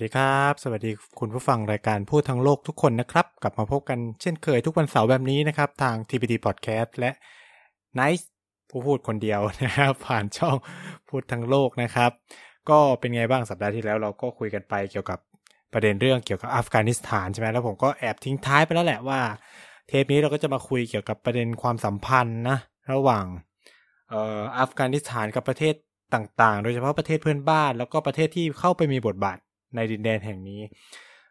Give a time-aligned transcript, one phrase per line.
[0.00, 0.90] วัสดีครับ สวัสดี
[1.20, 7.10] คุณผู้ฟังรายการพูดทั้งโลกทุกคนนะครับ กลับมาพบกันเช่นเคยทุกวันเสาร์แบบนี้นะครับ ทาง TPT Podcast และ
[7.98, 8.24] Nice
[8.70, 10.56] ผู้พูดคนเดียวนะครับผ่านช่อง
[11.08, 12.10] พูดทั้งโลกนะครับ
[12.70, 15.18] ก็เป็นไงบ้างสัปดาห์ที่แล้วเราก็คุยกันไปเกี่ยวกับ
[15.72, 19.20] ประเด็นเรื่องเกี่ยวกับอัฟกานิสถานใช่ไหมแล้วผมก็แอบทิ้งท้ายไปแล้วแหละว่า
[19.88, 22.58] เทปนี้เราก็จะมาคุยเกี่ยวกับประเด็นความสัมพันธ์นะ
[22.92, 23.24] ระหว่าง
[24.08, 25.74] เอ่ออัฟกานิสถานกับประเทศ
[26.14, 29.38] ต่างๆ โดยเฉพาะประเทศเพื่อนบ้าน แล้วก็ประเทศที่เข้าไปมีบทบาท
[29.74, 30.60] ในดินแดนแห่งนี้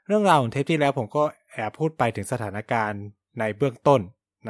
[0.08, 3.04] เรื่องราวของเทปที่แล้วผมก็แอบพูดไปถึงสถานการณ์
[3.40, 4.02] ในเบื้องต้น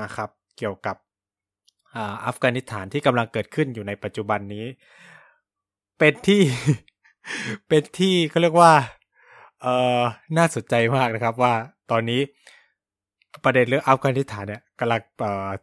[0.01, 0.95] นะครับ เกี่ยวกับ
[2.25, 4.65] อัฟกานิสถานที่กำลังเกิดขึ้นอยู่ในปัจจุบันนี้
[5.97, 6.41] เป็นที่
[7.67, 8.73] เป็นที่เขาเรียกว่า
[9.61, 10.01] เอ่อ
[10.37, 11.53] น่าสนใจมากนะครับว่า
[11.91, 12.21] ตอนนี้
[13.43, 15.01] ประเด็นเรื่องอัฟกานิสถานเนี่ยกำลัง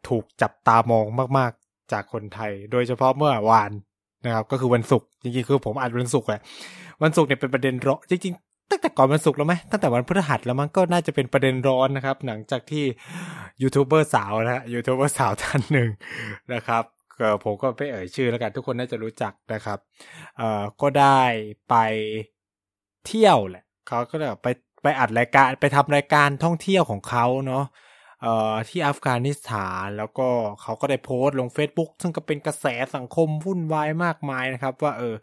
[0.09, 1.07] ถูกจับตามอง
[1.39, 3.71] มาก ๆ จากคนไทย โดยเฉพาะเมื่อวาน
[4.27, 6.41] นะครับ ก็คือวันศุกร์จริงๆคือผมอ่านวันศุกร์แหละ
[7.03, 12.85] วันศุกร์เนี่ยเป็นประเด็นร้อนจริงๆ ตั้งแต่ก่อนวันศุกร์แล้วไหมตั้งแต่วันพฤหัสแล้วมันก็น่าจะเป็นประเด็นร้อนนะครับ หลังจากที่
[13.63, 15.89] ยูทูบเบอร์สาวนะฮะยูทูบเบอร์สาวท่านหนึ่ง
[16.55, 16.83] นะครับ
[17.45, 19.79] ผมก็ไม่เอ่ยชื่อแล้วกันทุกคนน่าจะรู้จักนะครับ
[20.37, 21.21] เอ่อก็ได้
[21.69, 21.75] ไป
[23.07, 24.49] เที่ยวแหละเขาก็เลยไป
[24.83, 27.65] ไปอัดรายการไปทำรายการท่องเที่ยวของเขาเนาะ
[28.23, 30.29] เอ่อที่อัฟกานิสถานแล้วก็
[30.63, 35.15] เขาก็ได้โพสต์ลง Facebook ซึ่งก็เป็นกระแสสังคมวุ่นวายมากมายนะครับ ว่าเออ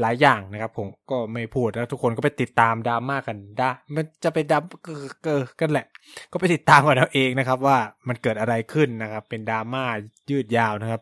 [0.00, 5.86] หลายอย่างนะครับ ผมก็ไม่พูดแล้วทุกคนก็ไปติดตามดราม่ากันได้มันจะไปดับเกิดกันแหละ
[6.32, 7.78] ก็ไปติดตามกันเอาเองนะครับ ว่า
[8.08, 9.84] มันเกิดอะไรขึ้นนะครับ เป็นดราม่า
[10.30, 11.00] ยืดยาวนะครับ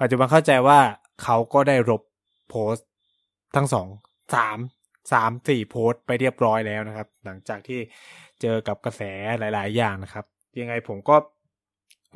[0.00, 0.78] ปัจจุบันเข้าใจว่า
[1.22, 2.02] เขาก็ได้รบ
[2.48, 2.88] โพสต์
[3.56, 3.88] ทั้งสอง
[4.34, 4.58] สาม
[5.12, 7.80] สามสี่โพสต์ไปเรียบร้อยแล้วนะครับ หลังจากที่
[8.40, 9.02] เจอกับกระแส
[9.38, 10.24] หลาย ๆ อย่างนะครับ
[10.60, 11.16] ยังไงผมก็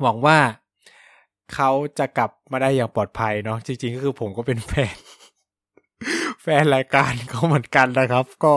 [0.01, 0.37] หวังว่า
[1.53, 4.95] เขาจะกลับมาได้อย่างปลอดภัยเนาะจริง ๆ ก็คือผมก็เป็นแฟน
[6.41, 8.53] แฟนรายการเขาเหมือนกันนะครับ ก็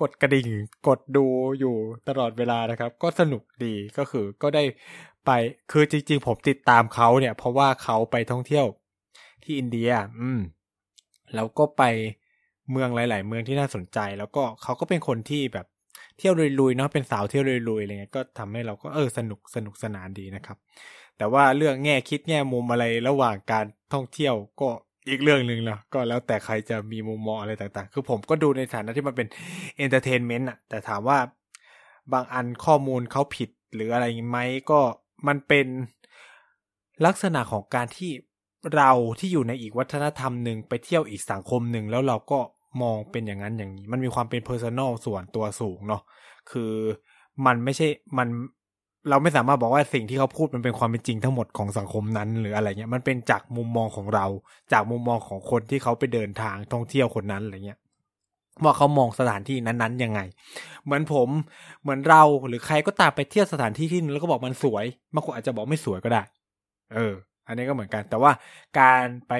[0.00, 0.48] กดกระดิ่ง
[0.88, 1.26] กดดู
[1.58, 1.76] อยู่
[2.08, 4.64] ตลอดเวลานะครับ ก็สนุกดีก็คือก็ได้
[5.26, 5.30] ไป
[5.72, 8.66] คือจริง ๆ ผมติดตามเขาเนี่ย เพราะว่าเขาไปท่องเที่ยว
[9.42, 9.90] ที่อินเดีย
[10.20, 10.40] อืม
[11.34, 11.82] แล้วก็ไป
[12.70, 15.66] เมืองหลาย ๆ เมืองที่น่าสนใจ แล้วก็เขาก็เป็นคนที่แบบ
[16.18, 20.56] เที่ยวลุยๆเนาะเป็นสาวเที่ยวลุยๆอะไรเงี้ยก็ทำให้เราก็เออสนุกสนุกสนานดีนะครับ
[21.18, 24.68] แต่ว่าเรื่องแง่คิดแง่มุมอะไรระหว่างการท่องเที่ยวก็
[25.08, 29.28] อีกเรื่องหนึ่งละก็แล้วแต่ใครจะมีมุมมองอะไรต่างๆ คือผมก็ดูในฐานะที่มันเป็น
[29.76, 31.18] entertainment อะแต่ถามว่า
[32.12, 34.38] บางอันข้อมูลเขาผิดหรืออะไรไหม
[34.70, 34.80] ก็
[35.28, 35.66] มันเป็น
[37.06, 38.10] ลักษณะของการที่
[38.76, 42.40] เราที่อยู่ในอีกวัฒนธรรมหนึ่งไปเที่ยวอีกสังคมหนึ่งแล้วเราก็
[42.82, 46.02] มองเป็นอย่างนั้นอย่างนี้ มันมีความเป็น personal ส่วนตัวสูงเนาะ
[46.50, 46.72] คือ
[47.46, 47.86] มันไม่ใช่
[48.18, 48.28] มัน
[49.10, 54.26] เราไม่สามารถบอกว่าสิ่งที่เขาพูดมันเป็นความเป็นจริงทั้งหมดของสังคมนั้น หรืออะไรเงี้ยมันเป็นจากมุมมองของเรา
[54.72, 57.78] จากมุมมองของคนที่เขาไปเดินทางท่องเที่ยวคนนั้นอะไรเงี้ย
[58.62, 60.20] ว่าเขามองสถานที่นั้นๆยังไง
[60.84, 61.28] เหมือนผม
[61.82, 66.22] เหมือนเราหรือใครก็ตามไปเที่ยวสถานที่ที่นึงแล้วก็บอกมันสวยบางคนอาจจะบอกไม่สวยก็ได้
[66.94, 67.14] เออ
[67.46, 68.32] อันนี้ก็เหมือนกัน แต่ว่า
[68.80, 69.32] การไป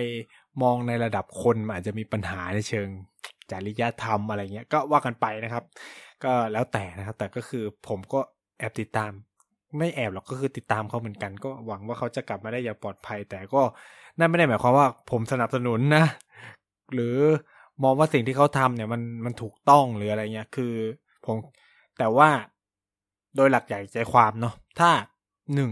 [0.63, 2.89] มองในระดับคนอาจจะมีปัญหาในเชิง
[3.51, 5.65] จริยธรรมอะไรเงี้ยก็ว่ากันไปนะครับ
[6.25, 8.21] ก็แล้วแต่นะครับ แต่ก็คือผมก็
[8.59, 9.13] แอบติดตาม
[9.79, 13.63] ไม่แอบหรอกก็คือติดตามเขาเหมือนกัน ก็หวังว่าเขาจะกลับมาได้อย่างปลอดภัย แต่ก็
[14.19, 16.05] นั่นไม่ได้หมายความว่าผมสนับสนุนนะ
[16.95, 17.17] หรือ
[17.83, 20.75] มองว่าสิ่งที่เขาทำเนี่ยมันมันถูกต้องหรืออะไรเงี้ยคือ
[21.27, 21.37] ผม
[21.99, 22.29] แต่ว่า
[23.37, 24.91] โดยหลักใหญ่ใจความเนาะถ้า
[25.55, 25.71] หนึ่ง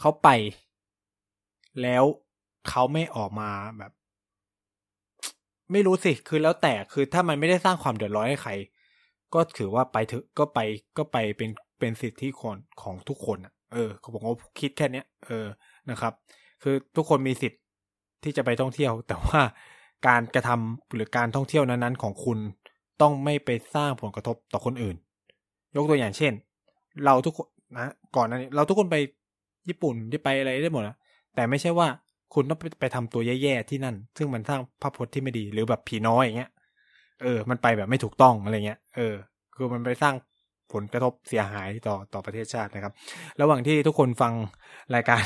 [0.00, 0.28] เขาไป
[1.82, 2.04] แล้ว
[2.68, 3.92] เขาไม่ออกมาแบบ
[5.72, 8.52] ไม่รู้สิคือแล้วแต่คือถ้ามันไม่ได้สร้างความเดือดร้อนให้ใคร
[9.34, 10.58] ก็ถือว่าไปเถอะก็ไป
[10.96, 15.46] ก็ไปเป็นเป็นสิทธิของของทุกคนอะเออเขาบอกว่าคิดแค่เนี้ยเออ
[15.90, 16.12] นะครับ
[16.62, 17.60] คือทุกคนมีสิทธิ์
[18.24, 19.40] ที่จะไปท่องเที่ยว แต่ว่า
[20.06, 22.38] การกระทำหรือการท่องเที่ยวนั้นๆ ของคุณ
[23.02, 24.96] ต้องไม่ไปสร้างผลกระทบต่อคนอื่น
[25.76, 26.32] ยกตัวอย่างเช่น
[27.04, 28.96] เราทุกคนนะก่อนนั้นเราทุกคนไป
[29.68, 30.96] ญี่ปุ่นที่ไปอะไรได้หมดนะ
[31.34, 31.88] แต่ไม่ใช่ว่า
[32.34, 36.50] คุณต้องไปไปทำตัวแย่ๆที่นั่น ซึ่งมันสร้างภาพพจน์ที่ไม่ดีหรือแบบผีน้อยอย่างเงี้ย
[37.22, 39.14] เออ มันไปแบบไม่ถูกต้องอะไรเงี้ยเออ
[39.54, 40.14] คือมันไปสร้าง
[40.72, 42.92] ผลกระทบเสียหายต่อต่อประเทศชาตินะครับ
[43.40, 44.32] ระหว่างที่ทุกคนฟัง
[44.94, 45.22] รายการ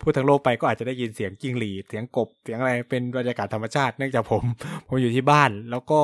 [0.00, 4.42] พูดทั้งโลกไปก็อาจจะได้ยินเสียงจิ้งหรีดเสียงกบเสียงอะไรเป็นบรรยากาศธรรมชาติเนื่องจากผม
[4.86, 6.00] ผมอยู่ที่บ้าน แล้วก็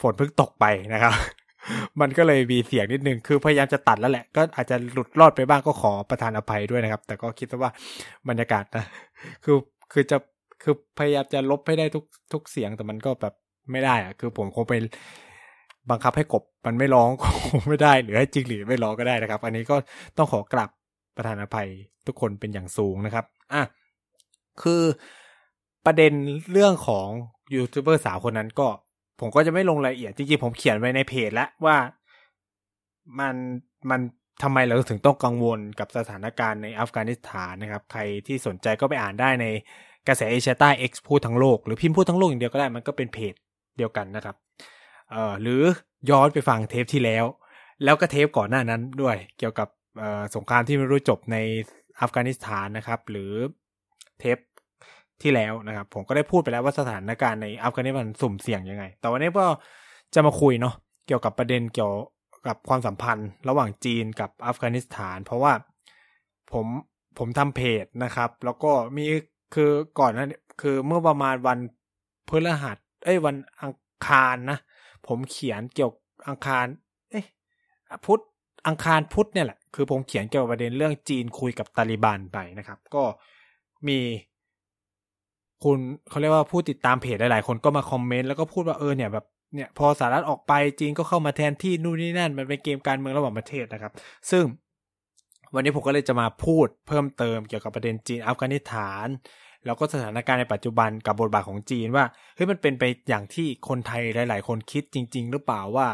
[0.00, 1.14] ฝนเพิ่งตกไปนะครับ
[2.00, 7.70] มันก็เลยมีเสียงนิดนึง คือพยายามจะตัดแล้วแหละ ก็อาจจะหลุดรอดไปบ้างก็ขอประทานอภัยด้วยนะครับ แต่ก็คิดว่า
[8.28, 8.84] บรรยากาศนะ
[9.44, 9.56] คือ
[9.92, 10.16] คือจะ
[10.62, 13.34] คือพยายามจะลบให้ได้ทุก ทุกเสียง แต่มันก็แบบ
[13.72, 14.74] ไม่ได้อะคือผมคงไป
[15.90, 17.24] บังคับให้กบมันไม่ร้องค
[17.60, 19.76] งไม่ได้ หรือให้จิงหรีไม่ร้องก็ได้นะครับ อันนี้ก็
[20.16, 20.70] ต้องขอกลับ
[21.16, 21.68] ประธานอภัย
[22.06, 23.62] ทุกคนเป็นอย่างสูงนะครับ อะ
[24.62, 24.82] คือ
[25.86, 26.12] ประเด็น
[26.52, 27.08] เรื่องของ
[27.54, 28.66] ยูทูบเบอร์สาวคนนั้นก็
[29.20, 31.76] ผมก็จะไม่ลงรายละเอียดจริงๆผมเขียนไว้ในเพจแล้วว่า
[33.18, 33.34] มัน
[33.90, 34.00] มัน
[34.42, 39.46] ทำไมเราถึงต้องกังวลกับสถานการณ์ในอัฟกานิสถานนะครับ ใครที่สนใจก็ไปอ่านได้ใน
[40.08, 43.34] กระแสเอเชียใต้ X พูดทั้งโลก หรือพิมพ์พูดทั้งโลกอย่างเดียวก็ได้มันก็เป็นเพจ
[43.78, 44.36] เดียวกันนะครับ
[45.10, 45.62] เอ่อหรือ
[46.10, 47.24] ย้อนไปฟังเทปที่แล้ว
[47.84, 49.68] แล้วก็เทปก่อนหน้านั้นด้วย เกี่ยวกับ
[50.34, 51.36] สงครามที่ไม่รู้จบใน
[52.00, 53.32] อัฟกานิสถานนะครับ หรือ
[54.18, 54.38] เทป
[55.22, 59.46] ที่แล้วนะครับ ผมก็ได้พูดไปแล้วว่าสถานการณ์ในอัฟกานิสถานสุ่มเสี่ยงยังไง แต่วันนี้ก็
[60.14, 60.74] จะมาคุยเนาะ
[61.06, 61.94] เกี่ยวกับประเด็นเกี่ยว
[62.46, 65.52] กับความสัมพันธ์ ระหว่างจีนกับอัฟกานิสถาน เพราะว่า
[66.52, 66.66] ผม
[67.18, 69.04] ผมทำเพจนะครับ แล้วก็มี
[69.54, 70.30] คือก่อนนั้น
[70.60, 71.58] คือเมื่อประมาณวัน
[72.28, 73.74] พฤหัส เอ้ยวันอัง
[74.06, 74.58] คารนะ
[75.06, 75.92] ผมเขียนเกี่ยว
[76.28, 76.66] อังคาร
[77.10, 77.24] เอ้ย
[78.06, 78.20] พุธ
[78.66, 83.02] อังคารพุธเนี่ยแหละ คือผมเขียนเกี่ยวกับประเด็นเรื่องจีนคุยกับตาลิบันไปนะครับ ก็
[83.88, 83.98] มี
[85.64, 85.78] คุณ
[86.10, 89.24] เขาเรียกว่าผู้ติดตามเพจหลาย ๆ คนก็มาคอมเมนต์แล้วก็พูดว่าเออเนี่ยแบบ
[89.54, 93.92] เนี่ยพอสหรัฐออกไปจีนก็เข้ามาแทนที่นู่นนี่นั่นมันเป็นเกมการเมืองระหว่างประเทศนะครับ
[94.30, 94.44] ซึ่ง
[95.54, 99.06] วันนี้ผมก็เลยจะมาพูดเพิ่มเติมเกี่ยวกับประเด็นจีนอัฟกานิสถาน
[99.66, 105.86] แล้วก็สถานการณ์ในปัจจุบันกับบทบาทของจีนว่าเฮ้ยมันเป็นไปอย่างที่คนไทยหลาย ๆ คนคิดจริง ๆ หรือเปล่าว่า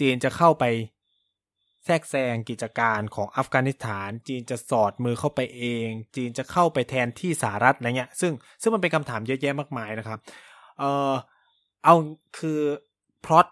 [0.00, 0.64] จีนจะเข้าไป
[1.84, 8.32] แทรกแซงกิจการของอัฟกานิสถาน จีนจะสอดมือเข้าไปเอง จีนจะเข้าไปแทนที่สหรัฐอะไรเงี้ย ซึ่ง
[8.62, 10.18] ซึ่งมันเป็นคำถามเยอะแยะมากมายนะครับ
[10.78, 11.12] เออ
[11.84, 11.94] เอา
[12.38, 12.60] คือ
[13.24, 13.46] พล็อต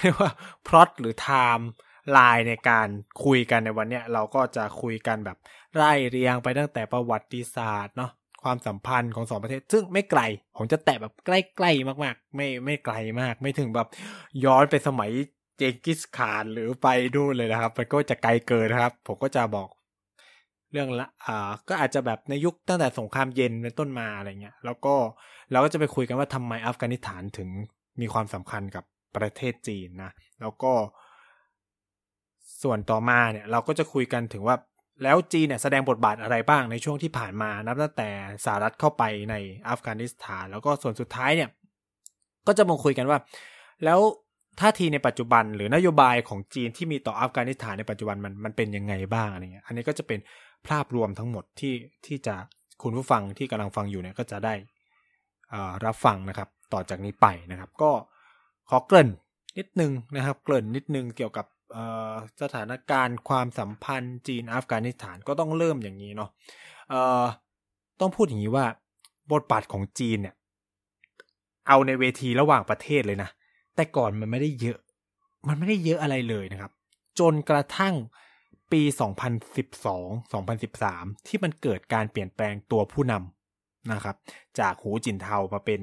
[0.00, 0.30] เรียกว่า
[0.66, 1.68] พล็อตหรือไทม์
[2.12, 2.88] ไลน์ในการ
[3.24, 5.36] คุยกันในวันเนี้ยเราก็จะคุยกันแบบ
[5.76, 8.10] ไล่เรียงไปตั้งแต่ประวัติศาสตร์เนาะ
[8.42, 10.20] ความสัมพันธ์ของสองประเทศ ซึ่งไม่ไกล
[10.56, 13.88] ผมจะแตะแบบใกล้ๆมากๆ ไม่ไม่ไกลมาก ไม่ถึงแบบ
[14.44, 15.10] ย้อนไปสมัย
[15.58, 19.68] เจงกิสขานหรือไปดูเลยนะครับ มันก็จะไกลเกินนะครับ ผมก็จะบอก
[20.72, 24.94] เรื่องละอ่าก็อาจจะแบบในยุคตั้งแต่สงครามเย็นเป็นต้นมาอะไรเงี้ย แล้วก็
[25.50, 27.48] เราก็จะไปคุยกันว่าทำไมอัฟกานิสถานถึง
[28.00, 28.84] มีความสำคัญกับ
[29.16, 30.10] ประเทศจีนนะ
[30.40, 30.72] แล้วก็
[32.62, 34.56] ส่วนต่อมาเนี่ย เราก็จะคุยกันถึงว่า
[35.02, 38.10] แล้วจีนเนี่ยแสดงบทบาทอะไรบ้างในช่วงที่ผ่านมานับตั้งแต่
[38.44, 39.34] สหรัฐเข้าไปใน
[39.68, 41.50] อัฟกานิสถาน แล้วก็ส่วนสุดท้ายเนี่ย
[42.46, 43.18] ก็จะมาคุยกันว่า
[43.84, 44.00] แล้ว
[44.60, 50.18] ท่าทีในปัจจุบันหรือนโยบายของจีนที่มีต่ออัฟกานิสถานในปัจจุบันมันมันเป็นยังไงบ้างอะไรเงี้ยอันนี้ก็จะเป็น
[50.68, 51.74] ภาพรวมทั้งหมดที่
[52.06, 52.34] ที่จะ
[52.82, 54.54] คุณผู้ฟังที่กำลังฟังอยู่เนี่ยก็จะได้
[55.84, 57.90] รับฟังนะครับต่อจากนี้ไปนะครับ ก็
[58.70, 59.10] ขอเกริ่น
[59.58, 61.46] นิดนึงนะครับ เกริ่นนิดนึงเกี่ยวกับ
[62.42, 66.30] สถานการณ์ความสัมพันธ์จีนอัฟกานิสถานก็ต้องเริ่มอย่างนี้เนาะ
[68.00, 68.66] ต้องพูดอย่างนี้ว่า
[69.32, 70.34] บทบาทของจีนเนี่ย
[71.68, 73.30] เอาในเวทีระหว่างประเทศเลยนะ
[73.78, 74.78] แต่ก่อนมันไม่ได้เยอะ
[75.48, 76.72] มันไม่ได้เยอะอะไรเลยนะครับ
[77.18, 77.94] จนกระทั่ง
[78.72, 78.82] ปี
[79.62, 84.16] 2012 2013 ที่มันเกิดการเปลี่ยนแปลงตัวผู้นำนะครับ
[84.58, 85.80] จากหูจินเทามาเป็น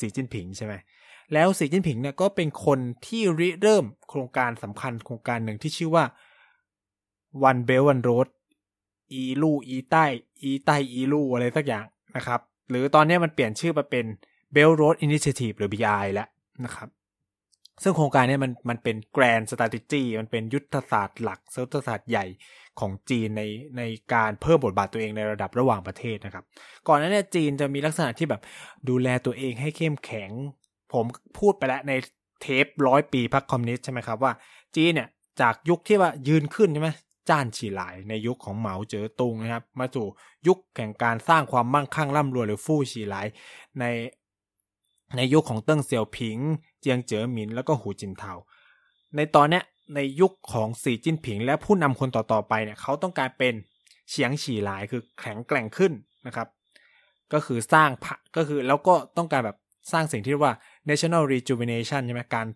[0.00, 0.74] สีจิ้นผิงใช่ไหม
[1.32, 6.04] แล้วสีจิ้นผิงเนี่ยก็เป็นคนที่ริเริ่มโครงการสำคัญโครงการหนึ่งที่ชื่อว่า
[7.48, 8.28] One Belt One Road
[9.12, 10.04] อีลู่อีใต้
[10.42, 14.06] อีใต้อีลู่อะไรสักอย่างนะครับ หรือตอนนี้มันเปลี่ยนชื่อมาเป็น
[14.54, 16.28] Belt Road Initiative หรือ BI แล้ว
[16.64, 16.88] นะครับ
[17.82, 22.26] ซึ่งโครงการนี้มันมันเป็นแกรนด์สต r a t e g y มันเป็นยุทธศาสตร์หลักยุทธศาสตร์ใหญ่
[22.80, 23.42] ของจีนใน
[23.78, 23.82] ใน
[24.14, 26.44] การเพิ่มบทบาทตัวเองในระดับระหว่างประเทศนะครับ
[26.88, 28.40] ก่อนหน้านี้จีนจะมีลักษณะที่แบบ
[28.88, 30.30] ดูแลตัวเองให้เข้มแข็ง
[30.92, 31.04] ผม
[31.38, 31.92] พูดไปแล้วใน
[32.42, 34.32] เทปร้อยปีพรรคคอมมิวนิสต์ใช่ไหมครับว่า
[34.76, 35.08] จีนเนี่ย
[35.40, 36.90] จากยุคที่ว่ายืนขึ้นใช่ไหม
[37.28, 40.06] จ้านฉีหลายในยุคของเหมาเจ๋อตุงนะครับ มาสู่
[40.46, 43.26] ยุคแห่งการสร้างความมั่งคั่งร่ำรวยหรือฟู่ฉีหลาย
[43.80, 43.84] ใน
[45.16, 46.38] ในยุคของเติ้งเสี่ยวผิง
[46.80, 48.32] เจียงเจ๋อหมินแล้วก็หูจินเทา
[49.16, 49.64] ในตอนเนี้ย
[49.94, 53.54] ในยุคของสีจิ้นผิง และผู้นำคนต่อๆไปเนี่ยเขาต้องการเป็น
[54.10, 55.92] เฉียงฉี่หลายคือแข็งแกร่งขึ้น
[56.26, 56.48] นะครับ
[57.32, 59.56] ก็คือสร้างพระก็คือแล้วก็ต้องการแบบ
[59.92, 60.54] สร้างสิ่งที่เรียกว่า
[60.88, 62.46] national rejuvenation ใช่ไหมการ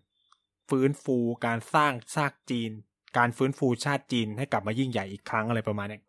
[0.68, 2.70] ฟื้นฟูการสร้างชาติจีน
[3.18, 6.00] การฟื้นฟูชาติจีนให้กลับมายิ่งใหญ่อีกครั้งอะไรประมาณนี้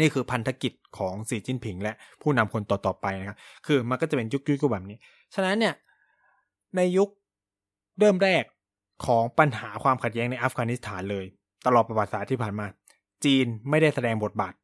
[0.00, 3.36] นี่คือพันธกิจของสีจิ้นผิง และผู้นำคนต่อๆไปนะครับ
[3.66, 4.98] คือมันก็จะเป็นยุคยุคแบบนี้
[5.34, 5.74] ฉะนั้นเนี่ย
[6.76, 7.08] ในยุค
[7.98, 8.44] เริ่มแรก
[9.06, 11.24] ของปัญหาความขัดแย้งในอัฟกานิสถานเลย
[11.66, 12.66] ตลอดประวัติศาสตร์ที่ผ่านมา
[13.24, 14.54] จีนไม่ได้แสดงบทบาท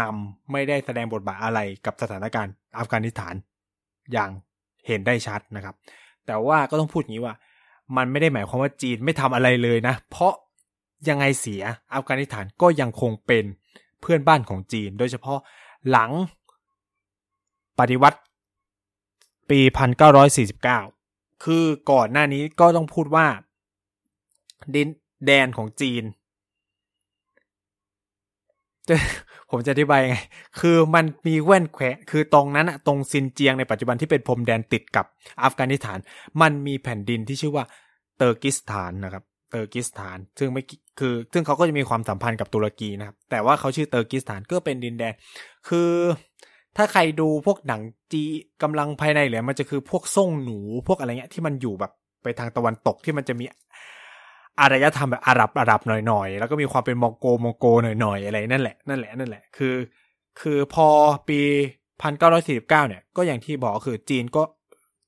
[0.00, 3.34] นำไม่ได้แสดงบทบาทอะไรกับสถานการณ์อัฟกานิสถาน
[4.12, 4.30] อย่าง
[4.86, 5.74] เห็นได้ชัดนะครับ
[6.26, 7.34] แต่ว่าก็ต้องพูดอย่างนี้ว่า
[7.96, 10.32] มันไม่ได้หมายความว่าจีนไม่ทำอะไรเลยนะ เพราะ
[11.08, 11.62] ยังไงเสีย
[11.94, 13.44] อัฟกานิสถานก็ยังคงเป็น
[14.00, 15.38] เพื่อนบ้านของจีน โดยเฉพาะ
[15.90, 16.10] หลัง
[17.78, 18.18] ปฏิวัติ
[19.50, 19.60] ปี
[20.48, 23.26] 1949 คือก่อนหน้านี้ก็ต้องพูดว่า
[24.74, 24.88] ดิน
[25.26, 26.04] แดนของจีน
[29.50, 30.16] ผมจะอธิบายไง
[30.60, 35.06] คือมันมีแว่นแคว้นคือตรงนั้นอะตรงซินเจียงในปัจจุบันที่เป็นพรมแดนติดกับ
[35.44, 35.98] อัฟกานิสถาน
[36.40, 37.64] มันมีแผ่นดินที่ชื่อว่า
[38.18, 40.62] เตอร์กิสถานนะครับเตอร์กิสถาน ซึ่งไม่
[40.98, 45.14] คือ ซึ่งเขาก็จะมีความสัมพันธ์กับตุรกีนะครับ แต่ว่าเขาชื่อเตอร์กิสถานก็เป็นดินแดน
[45.68, 45.90] คือ
[46.76, 47.80] ถ้าใครดูพวกหนัง
[48.12, 48.22] จีน
[48.62, 50.58] กำลังภายในเนี่ยมันจะคือพวกซยงหนู
[50.88, 53.44] พวกอะไรเงี้ยที่มันอยู่แบบไปทางตะวันตกที่มันจะมี
[54.60, 59.74] อารยธรรมแบบอาหรับอาหรับหน่อยๆ แล้วก็มีความเป็นมองโกลมองโกลหน่อยๆ อะไรนั่นแหละนั่นแหละนั่นแหละคือ
[60.40, 60.88] คือพอ
[61.28, 61.40] ปี
[62.02, 64.42] พันเก้าร้อยสี่สิบเก้าเนี่ย ก็อย่างที่บอกคือจีนก็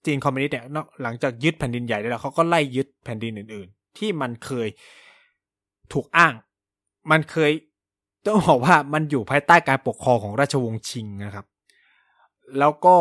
[0.06, 0.64] จีนคอมมิวนิสต์เนี่ย
[1.02, 4.68] หลังจากยึดแผ่นดินใหญ่ได้แล้วเขาก็ไล่ยึดแผ่นดินอื่น ๆ ที่มันเคย
[5.92, 6.34] ถูกอ้าง
[7.10, 7.52] มันเคย
[8.26, 11.46] ต้องบอกว่ามันอยู่ภายใต้การปกครองของราชวงศ์ชิงนะครับ
[12.58, 12.96] แล้วก็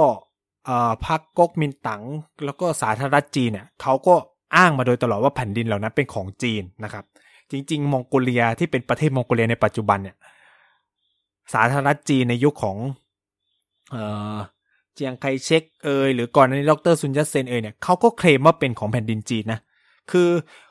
[1.06, 2.04] พรรคก๊กมินตั๋ง
[2.46, 4.16] แล้วก็สาธารณรัฐจีนเนี่ยเขาก็
[4.56, 7.04] อ้างมาโดยตลอดว่าแผ่นดินเหล่านั้นเป็นของจีนนะครับ
[7.52, 10.18] จริง ๆ มองโกเลียที่เป็นประเทศมองโกเลียในปัจจุบันเนี่ย
[11.54, 12.78] สาธารณรัฐจีนในยุคของ
[13.92, 14.36] เอ่อ
[14.94, 19.60] เจียงไคเชกเอยหรือก่อนนี้ดรซุนยัตเซนเอยเนี่ยเขาก็เคลมว่าเป็นของแผ่นดินจีนนะ
[20.12, 20.30] คือ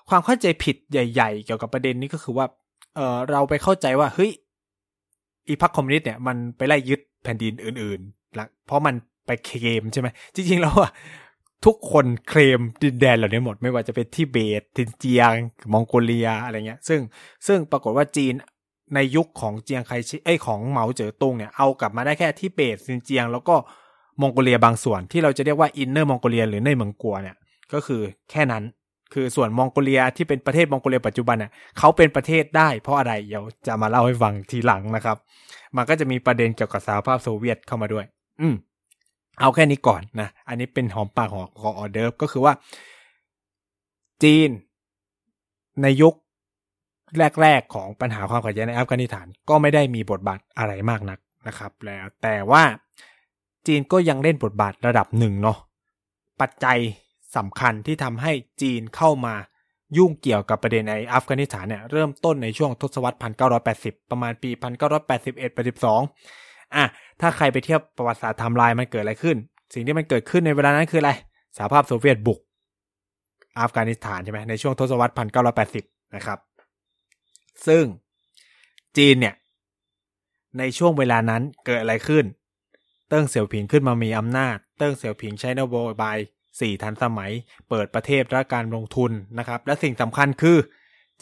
[0.08, 2.46] ความเข้าใจผิดใหญ่ ๆ เกี่ยวกับประเด็นนี้ก็คือว่า
[2.96, 4.30] เออเราไปเข้าใจว่าเฮ้ย
[5.48, 8.00] อีพักคอมมิวนิสต์เนี่ยมันไปไล่ยึดแผ่นดินอื่น
[8.66, 8.94] เพราะมัน
[9.26, 10.90] ไปเคลมใช่ไหมจริงๆแล้วอะ
[11.66, 15.32] ทุกคนเคลมดินแดนเหล่านี้หมดไม่ว่าจะเป็นที่เบตทินเจียง
[15.72, 17.00] มองโกเลียอะไรเงี้ย ซึ่ง
[17.46, 18.34] ซึ่งปรากฏว่าจีน
[18.94, 23.56] ในยุคของเจียงไคเช็กเอ๊ยของเหมาเจ๋อตุงเนี่ยเอากลับมาได้แค่ทิเบตซินเจียง แล้วก็
[24.20, 27.36] มองโกเลียบางส่วนที่เราจะเรียกว่า Inner Mongolia หรือเน่ยเหมิงกู่เนี่ย
[27.72, 28.64] ก็คือแค่นั้น
[29.14, 35.16] คือส่วนมองโกเลียที่เป็นประเทศมองโกเลียปัจจุบันเนี่ยเขาเป็นประเทศได้เพราะอะไรเดี๋ยวจะมาเล่าให้ฟังทีหลังนะครับ
[35.76, 38.04] มันก็จะมีประเด็นเกี่ยวกับสหภาพโซเวียตเข้ามาด้วย
[38.40, 38.54] อืม
[39.40, 42.52] เอาแค่นี้ก่อนนะ อันนี้เป็นหอมปากหอมคอออเดิร์ฟก็คือว่า
[44.22, 44.50] จีน
[45.82, 46.14] ในยุค
[47.42, 52.62] แรก ๆ ของปัญหาความขัดแย้งในอัฟกานิสถานก็ไม่ได้มีบทบาทอะไรมากนักนะครับ แล้วแต่ว่า
[53.66, 55.58] จีนก็ยังเล่นบทบาทระดับหนึ่งเนาะ
[56.40, 56.78] ปัจจัย
[57.36, 58.32] สำคัญที่ทำให้
[58.62, 59.34] จีนเข้ามา
[59.96, 63.18] ยุ่งเกี่ยวกับประเด็นในอัฟกานิสถานเนี่ยเริ่มต้นในช่วงทศวรรษ
[63.62, 64.50] 1980 ประมาณปี
[65.22, 66.84] 1981-82 อะ
[67.20, 69.36] ถ้าใครไปเทียบประวัติศาสตร์ไทม์ไลน์มันเกิดอะไรขึ้น
[69.74, 71.12] สิ่งที่มันเกิดขึ้นในเวลานั้นคืออะไร
[71.56, 72.38] สหภาพโซเวียตบุก
[73.58, 75.84] อัฟกานิสถานใช่ไหมในช่วงทศวรรษพันเก้าร้อยแปดสิบ
[76.16, 76.38] นะครับ
[77.66, 77.84] ซึ่ง
[78.96, 79.34] จีนเนี่ย
[80.58, 82.24] ในช่วงเวลานั้นเกิดอะไรขึ้น
[83.08, 86.18] เติ้งเสี่ยวผิงขึ้นมามีอำนาจ เติ้งเสี่ยวผิงใช้นโยบาย
[86.60, 87.32] สี่ทันสมัย
[87.68, 90.56] เปิดประเทศและการลงทุนนะครับ และสิ่งสำคัญคือ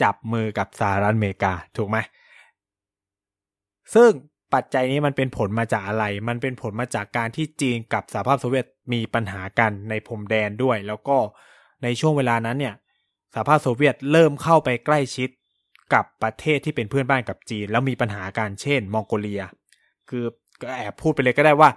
[0.02, 1.98] จับมือกับสหรัฐอเมริกาถูกไหม
[3.94, 4.10] ซึ่ง
[4.54, 11.16] ปัจจัยนี้มันเป็นผลมาจากอะไร มันเป็นผลมาจากการที่จีนกับสหภาพโซเวียตมีปัญหากันในพรมแดนด้วย แล้วก็
[11.82, 12.74] ในช่วงเวลานั้นเนี่ย
[13.34, 15.28] สหภาพโซเวียตเริ่มเข้าไปใกล้ชิด
[15.94, 19.42] กับประเทศที่เป็นเพื่อนบ้านกับจีน แล้วมีปัญหาการเช่น มองโกเลีย
[20.08, 20.24] คือ
[20.60, 21.70] ก็แอบพูดไปเลยก็ได้ว่า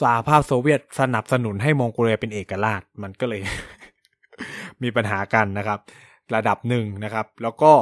[0.00, 3.40] สหภาพโซเวียตสนับสนุนให้มองโกเลียเป็นเอกราชมันก็เลย
[4.82, 5.80] มีปัญหากันนะครับ
[6.34, 7.72] ระดับหนึ่งนะครับ แล้วก็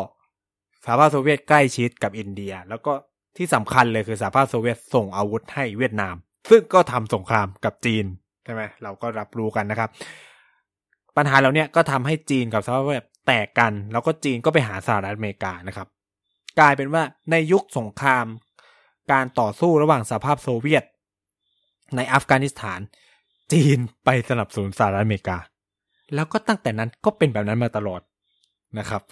[0.84, 2.92] สหภาพโซเวียตใกล้ชิดกับอินเดีย แล้วก็
[3.38, 6.14] ที่สำคัญเลยคือสหภาพโซเวียตส่งอาวุธให้เวียดนาม
[6.50, 8.04] ซึ่งก็ทำสงครามกับจีน
[8.44, 9.90] ใช่ไหมเราก็รับรู้กันนะครับ
[11.16, 15.88] ปัญหาเหล่านี้ก็ทำให้จีนกับสหภาพโซเวียตแตกกัน แล้วก็จีนก็ไปหาสหรัฐอเมริกานะครับ
[16.58, 18.26] กลายเป็นว่าในยุคสงคราม
[19.12, 20.84] การต่อสู้ระหว่างสหภาพโซเวียต
[21.96, 22.80] ในอัฟกานิสถาน
[23.52, 25.38] จีนไปสนับสนุนสหรัฐอเมริกา
[26.14, 28.00] แล้วก็ตั้งแต่นั้นก็เป็นแบบนั้นมาตลอด
[28.78, 29.02] นะครับ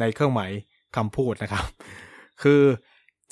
[0.00, 0.50] ในเครื่องหมาย
[0.96, 1.64] คำพูดนะครับ
[2.42, 2.60] คือ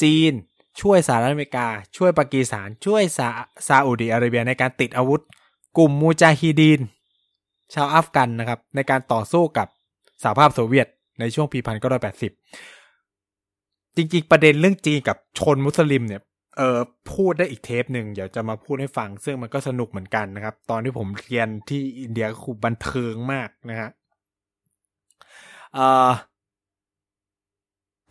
[0.03, 0.33] จีน
[0.81, 3.29] ช่วยสหรัฐอเมริกา ช่วยปากีสถาน ช่วยซา
[3.69, 5.23] ซาอุดิอาระเบียในการติดอาวุธ
[5.79, 6.81] กลุ่มมูจาฮิดีน
[7.75, 9.69] ชาวอัฟกันนะครับ ในการต่อสู้กับ
[10.23, 10.89] สหภาพโซเวียต
[11.21, 12.33] ในช่วงปีพันเก้าร้อยแปดสิบ
[13.97, 16.23] จริงๆ ประเด็นเรื่องจีนกับชนมุสลิมเนี่ย
[16.57, 16.79] เออ
[17.13, 23.91] พูดได้อีกเทปหนึ่งเดี๋ยวจะมาพูดให้ฟัง ซึ่งมันก็สนุกเหมือนกันนะครับ ตอนที่ผมเรียนที่อินเดียก็คือบันเทิงมากนะฮะ
[25.75, 26.11] เออ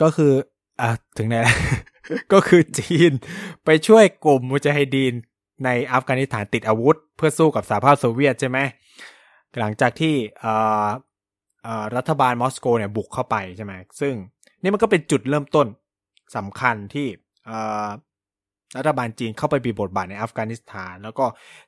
[0.01, 0.33] ก็คือ
[0.81, 1.35] อะถึงไหน
[2.33, 3.11] ก็คือจีน
[3.65, 5.13] ไปช่วยกลุ่มมุจาฮิดีน
[5.65, 8.59] ในอัฟกานิสถานติดอาวุธ เพื่อสู้กับสหภาพโซเวียตใช่ไหม
[9.59, 10.15] หลังจากที่
[11.97, 14.13] รัฐบาลมอสโกเนี่ยบุกเข้าไปใช่ไหมซึ่ง
[14.61, 15.67] นี่มันก็เป็นจุดเริ่มต้น
[16.37, 17.07] สำคัญที่
[18.77, 21.25] รัฐบาลจีนเข้าไปมีบทบาทในอัฟกานิสถาน แล้วก็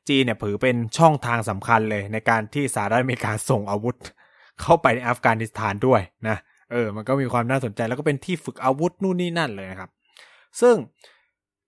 [0.10, 3.96] จีนเนี่ยถือเป็นช่องทางสำคัญเลยในการที่สหรัฐอเมริกาส่งอาวุธ
[4.62, 6.38] เข้าไปในอัฟกานิสถานด้วยนะ
[6.72, 9.90] เออ มันก็มีความน่าสนใจแล้วก็เป็นที่ฝึกอาวุธนู่นนี่นั่นเลยนะครับ
[10.62, 10.76] ซึ่ง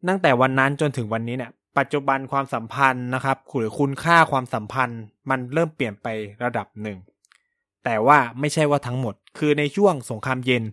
[0.07, 6.07] ตั้งแต่วันนั้นจนถึงวันนี้เนี่ย ปัจจุบันความสัมพันธ์นะครับหรือคุณค่าความสัมพันธ์ มันเริ่มเปลี่ยนไป
[6.43, 6.97] ระดับหนึ่ง
[7.85, 10.63] แต่ว่าไม่ใช่ว่าทั้งหมด คือในช่วงสงครามเย็น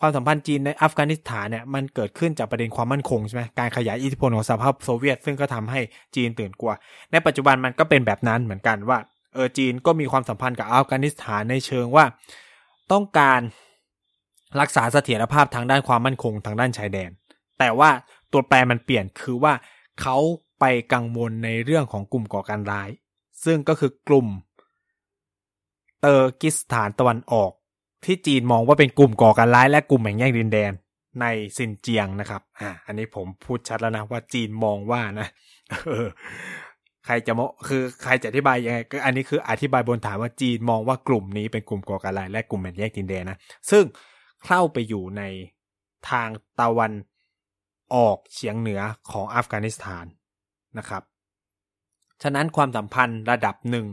[0.00, 5.80] ความสัมพันธ์จีนในอัฟกานิสถานเนี่ย มันเกิดขึ้นจากประเด็นความมั่นคงใช่ไหมการขยายอิทธิพลของสหภาพโซเวียต ซึ่งก็ทำให้
[6.16, 6.72] จีนตื่นกลัว
[7.12, 8.98] ในปัจจุบันมันก็เป็นแบบนั้นเหมือนกันว่า
[9.34, 12.04] เออจีนก็มีความสัมพันธ์กับอัฟกานิสถานในเชิงว่า
[12.92, 13.40] ต้องการ
[14.60, 17.10] รักษาเสถียรภาพทางด้านความมั่นคงทางด้านชายแดน
[17.58, 17.90] แต่ว่า
[18.32, 19.52] ตัวแปรมันเปลี่ยนคือว่า
[20.00, 20.16] เขา
[20.60, 22.88] ไปกังวลในเรื่องของกลุ่มก่อการร้าย
[23.44, 24.28] ซึ่งก็คือกลุ่ม
[26.00, 27.52] เตอร์กิสถานตะวันออก
[28.04, 30.72] ที่จีนมองว่าเป็นกลุ่มก่อการร้ายและกลุ่มแบ่งแยกดินแดน
[31.20, 35.28] ในซินเจียงนะครับ อ่า อันนี้ผมพูดชัดแล้วนะว่าจีนมองว่านะ
[37.06, 43.38] ใครจะมคือใครจะอธิบายยังไงก็อันนี้คืออธิบายบนฐานว่าจีนมองว่ากลุ่มนี้เป็นกลุ่มก่อการร้ายและกลุ่มแบ่งแยกดินแดนนะ
[43.70, 43.84] ซึ่ง
[44.46, 45.22] เข้าไปอยู่ใน
[46.10, 46.28] ทาง
[46.60, 46.92] ตะวัน
[47.94, 50.04] ออกเฉียงเหนือของอัฟกานิสถาน
[50.78, 51.02] นะครับ
[52.22, 53.86] ฉะนั้นความสัมพันธ์ระดับหนึ่ง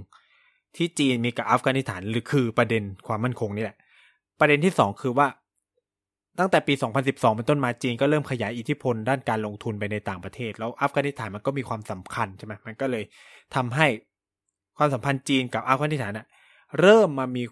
[0.76, 3.78] ที่จีนมีกับอัฟกานิสถานหรือคือประเด็นความมั่นคงนี่แหละ
[4.40, 5.28] ประเด็นที่สองคือว่า
[6.40, 13.04] ตั้งแต่ปี 2012 เป็นต้นมาจีนก็เริ่มขยายอิทธิพลด้านการลงทุนไปในต่างประเทศ แล้วอัฟกานิสถานมันก็มีความสำคัญใช่ไหมมันก็เลย
[13.56, 13.88] ทำให้
[14.78, 16.28] ความสัมพันธ์จีนกับอัฟกานิสถานนะ
[16.80, 17.44] เริ่มมามี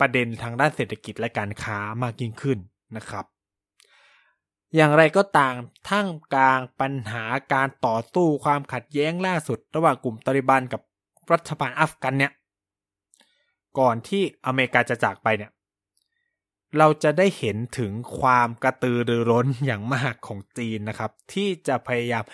[0.00, 2.58] ประเด็นทางด้านเศรษฐกิจและการค้ามากยิ่งขึ้น
[2.96, 3.24] นะครับ
[4.74, 5.54] อย่างไรก็ตาม
[5.88, 10.80] ทั้งกลางปัญหาการต่อสู้ความขัดแย้งล่าสุด ระหว่างกลุ่มตาลิบันกับ
[11.32, 12.32] รัฐบาลอัฟกันเนี่ย
[13.78, 15.52] ก่อนที่อเมริกาจะจากไปเนี่ย
[16.78, 22.24] เราจะได้เห็นถึงความกระตือรือร้นอย่างมากของจีนนะครับ ที่จะพยายาม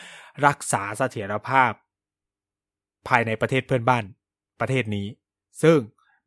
[0.47, 1.73] รักษาเสถียรภาพ
[3.09, 4.05] ภายในประเทศเพื่อนบ้าน
[4.61, 5.07] ประเทศนี้
[5.63, 5.79] ซึ่ง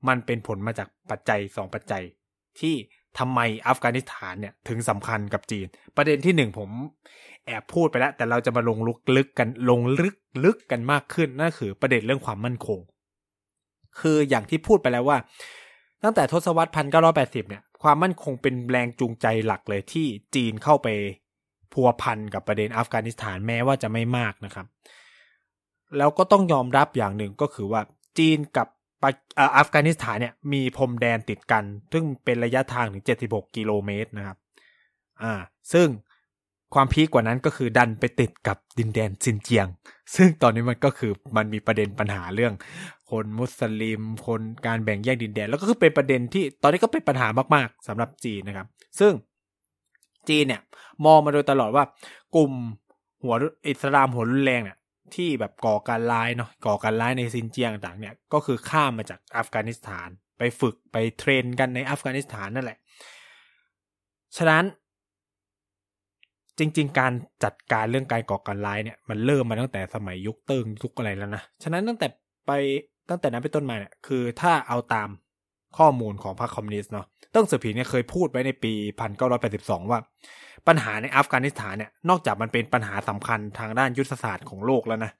[0.08, 2.03] มันเป็นผลมาจากปัจจัยสองปัจจัย
[2.60, 2.75] ที่
[3.18, 6.70] ทำไมอัฟกานิสถานเนี่ยถึงสำคัญกับจีน ประเด็นที่หนึ่งผม
[7.46, 12.79] แอบพูดไปแล้ว แต่เราจะมาลงลึกลึกกันลงลึกลึกกันมากขึ้นนั่นคือประเด็นเรื่องความมั่นคง
[14.00, 15.18] คืออย่างที่พูดไปแล้วว่า
[16.03, 20.88] ตั้งแต่ทศวรรษพันเก้าร้อยแปดสิบเนี่ยความมั่นคงเป็นแรงจูงใจหลักเลยที่จีนเข้าไป
[21.74, 24.66] พัวพันกับประเด็นอัฟกานิสถานแม้ว่าจะไม่มากนะครับ
[25.98, 27.82] แล้วก็ต้องยอมรับอย่างหนึ่งก็คือว่า
[28.18, 28.68] จีนกับ
[29.58, 34.38] อัฟกานิสถานเนี่ยมีพรมแดนติดกัน ซึ่งเป็นระยะทางถึง 76 กิโลเมตรนะครับ
[35.22, 35.34] อ่า
[35.74, 35.88] ซึ่ง
[36.74, 39.68] ความพีกกว่านั้นก็คือดันไปติดกับดินแดนซินเจียง
[40.16, 42.53] ซึ่งตอนนี้มันก็คือมันมีประเด็นปัญหาเรื่อง
[43.12, 48.68] คนมุสลิม คนการแบ่งแยกดินแดน แล้วก็คือเป็นประเด็นที่ตอนนี้ก็เป็นปัญหามากๆสำหรับจีนนะครับ
[49.00, 49.14] ซึ่ง
[50.29, 50.62] จีนเนี่ย
[51.05, 51.84] มองมาโดยตลอดว่า
[52.36, 52.51] กลุ่ม
[53.24, 53.36] หัว
[53.68, 54.77] อิสลามหัวรุนแรงเนี่ย
[55.15, 62.77] ที่แบบก่อการร้ายเนาะก่อการร้ายในซินเจียงต่างๆ เนี่ยก็คือข้ามมาจากอัฟกานิสถาน ไปฝึกไป train กันในอัฟกานิสถานนั่นแหละ
[64.37, 64.63] ฉะนั้น
[66.59, 67.13] จริง ๆ การ
[67.44, 72.07] จัดการเรื่องการก่อการร้ายเนี่ยมันเริ่มมาตั้งแต่สมัยยุคเติ้งยุคอะไรแล้วนะ ฉะนั้นตั้งแต่
[72.48, 72.51] ไป
[73.09, 75.09] ตั้งแต่นั้นเป็นต้นมาเนี่ยคือถ้าเอาตาม
[75.77, 77.05] ข้อมูลของพรรคคอมมิวนิสต์เนาะ
[77.36, 78.74] เติ้งเสี่ยวผิงเนี่ยเคยพูดไว้ในปี
[79.31, 80.00] 1982 ว่า
[80.68, 85.11] ปัญหาในอัฟกานิสถานเนี่ยนอกจากมันเป็นปัญหาสำคัญทางด้านยุทธศาสตร์ของโลกแล้วนะ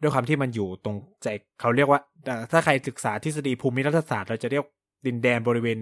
[0.00, 1.28] ด้วยความที่มันอยู่ตรงใจ
[1.60, 2.00] เขาเรียกว่า
[2.52, 4.64] ถ้าใครศึกษาทฤษฎีภูมิรัฐศาสตร์เราจะเรียก
[5.06, 5.78] ดินแดนบริเวณ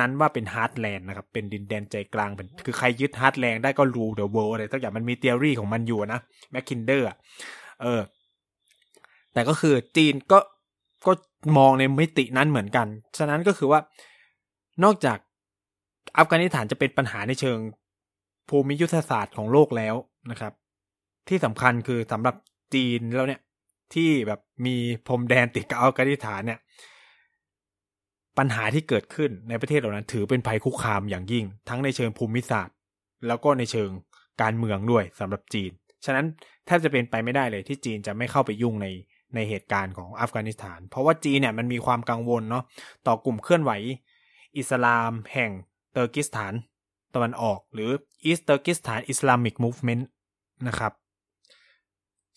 [0.00, 7.06] นั้นว่าเป็น Heartland นะครับ เป็นดินแดนใจกลางเป็นคือใครยึด Heartland ได้ก็ rule the world อะไรสักอย่างมันมี theory ของมันอยู่นะแมคคินเดอร์
[7.82, 8.00] เออ
[9.32, 10.38] แต่ก็คือจีนก็
[11.06, 11.12] ก็
[11.58, 12.86] มองในมิตินั้นเหมือนกัน
[13.18, 13.80] ฉะนั้นก็คือว่า
[14.84, 15.18] นอกจาก
[16.18, 17.58] อัฟกานิสถานจะเป็นปัญหาในเชิง
[18.48, 19.94] ภูมิยุทธศาสตร์ของโลกแล้ว
[20.30, 20.52] นะครับ
[21.28, 22.34] ที่สำคัญคือสำหรับ
[22.74, 23.40] จีนแล้วเนี่ย
[23.94, 26.58] ที่แบบมีพรมแดนติดกับอัฟกานิสถานเนี่ย
[28.38, 32.76] ปัญหาที่เกิดขึ้นในประเทศเหล่านั้น ถือเป็นภัยคุกคามอย่างยิ่ง ทั้งในเชิงภูมิศาสตร์
[33.26, 33.90] แล้วก็ในเชิง
[34.42, 35.70] การเมืองด้วยสำหรับจีน
[36.04, 36.26] ฉะนั้น
[36.66, 38.86] แทบจะเป็นไปไม่ได้เลยที่จีนจะไม่เข้าไปยุ่งใน
[39.34, 42.64] ในเหตุการณ์ของอัฟกานิสถาน เพราะว่าจีนเนี่ยมันมีความกังวลเนาะ
[43.06, 43.72] ต่อกลุ่มเคลื่อนไหว
[44.56, 45.50] อิสลามแห่ง
[45.92, 46.52] เตอร์กิสถาน
[47.14, 47.90] ตะวันออก หรือ
[48.28, 50.04] East Turkestan Islamic Movement
[50.68, 50.92] นะครับ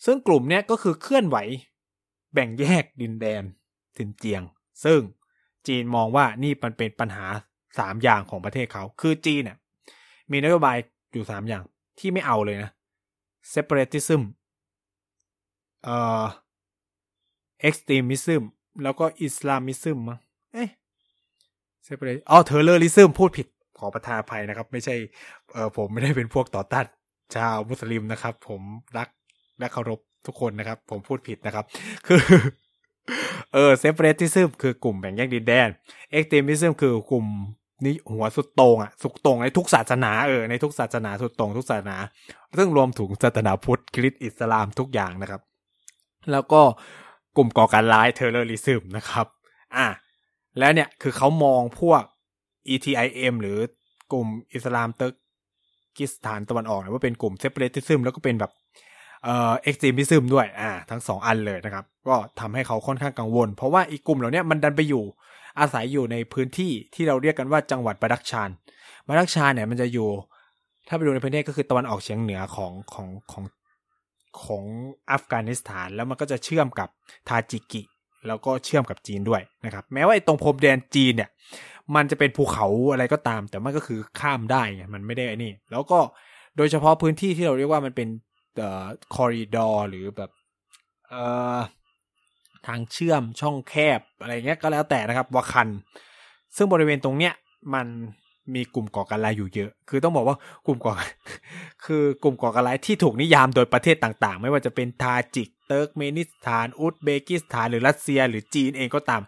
[0.04, 1.36] ซึ่งกลุ่มเนี้ยก็คือเคลื่อนไหว
[2.32, 3.42] แบ่งแยกดินแดน
[3.96, 4.42] สินเจียง
[4.84, 5.00] ซึ่ง
[5.66, 7.26] จีนมองว่านี่มันเป็นปัญหา
[7.78, 9.56] สามอย่างของประเทศเขา คือจีนเนี่ย
[10.32, 10.76] มีนโยบาย
[11.12, 11.62] อยู่สามอย่าง
[11.98, 12.70] ที่ไม่เอาเลยนะ
[13.54, 14.22] separatism
[15.84, 16.24] เอ่อ
[17.68, 18.42] extremism
[18.82, 20.18] แล้วก็ islamism มั้ง
[20.54, 20.68] เอ๊ะ
[21.86, 23.46] separat อ๋อ terrorism พูดผิด
[23.78, 24.94] ขอประทานภัยนะครับ ไม่ใช่
[25.52, 26.86] เออผมไม่ได้เป็นพวกต่อต้าน
[27.34, 28.60] ชาวมุสลิมนะครับ ผม
[28.98, 29.08] รัก
[29.58, 31.64] และเคารพทุกคนนะครับ ผมพูดผิดนะครับ
[32.06, 32.22] คือ
[33.52, 35.68] เออ separatism คือกลุ่มแบ่งแยกดินแดน
[36.10, 37.26] extremism คือกลุ่ม
[37.84, 41.98] นี้หัวสุดโต่งอะ สุดโต่งในทุกศาสนาเออในทุกศาสนาสุดโต่งทุกศาสนา
[42.58, 45.40] ซึ่งรวมถึงศาสนาพุทธคริสต์อิสลามทุกอย่างนะครับ
[46.32, 46.62] แล้วก็
[47.36, 49.26] กลุ่มก่อการร้าย terrorism นะครับ
[49.76, 49.86] อะ
[50.58, 52.02] แล้วเนี่ยคือเขามองพวก
[52.74, 53.58] ETIM หรือ
[54.12, 55.16] กลุ่มอิสลามเติร์
[55.98, 58.52] กิสถานตะวันออกเนี่ยว่าเป็นกลุ่ม separatism แล้วก็เป็นแบบ
[59.24, 65.04] เอ่อ extremism ด้วยอ่าทั้งสองอันเลยนะครับ ก็ทำให้เขาค่อนข้างกังวล เพราะว่าอีกกลุ่มเหล่านี้มันดันไปอยู่
[65.58, 68.50] อาศัยอยู่ในพื้นที่ที่เราเรียกกันว่าจังหวัดบาดักชาน
[69.08, 70.08] บาดักชานเนี่ยมันจะอยู่
[70.88, 73.42] ถ้าไปดูในพื้นที่ก็คือตะวันออกเฉียงเหนือของของของ
[74.44, 74.64] ของ
[75.10, 76.88] อัฟกานิสถาน แล้วมันก็จะเชื่อมกับ
[77.28, 77.82] ทาจิกิ
[78.26, 81.30] แล้วก็เชื่อมกับจีนด้วยนะครับ แม้ว่าไอ้ตรงพรมแดนจีนเนี่ย
[81.94, 85.98] มันจะเป็นภูเขาอะไรก็ตาม แต่มันก็คือข้ามได้ไงมันไม่ได้ไอ้นี่ แล้วก็
[86.56, 88.08] โดยเฉพาะพื้นที่ที่เราเรียกว่ามันเป็น
[88.56, 90.30] เอ่อ corridor หรือแบบ
[91.08, 91.22] เอ่
[91.56, 91.58] อ
[92.66, 95.68] ทางเชื่อมช่องแคบอะไรเงี้ยก็แล้วแต่นะครับวาคัน
[96.56, 97.34] ซึ่งบริเวณตรงเนี้ย
[97.74, 97.86] มัน
[98.56, 100.36] มีกลุ่มก่อการร้ายอยู่เยอะ คือต้องบอกว่า
[100.66, 100.92] กลุ่มก่อ
[101.84, 109.22] คือกลุ่มก่อการร้ายที่ถูกนิยามโดยประเทศต่างๆ ไม่ว่าจะเป็นทาจิก เติร์กเมนิสถาน อุซเบกิสถาน หรือรัสเซีย หรือจีนเองก็ตาม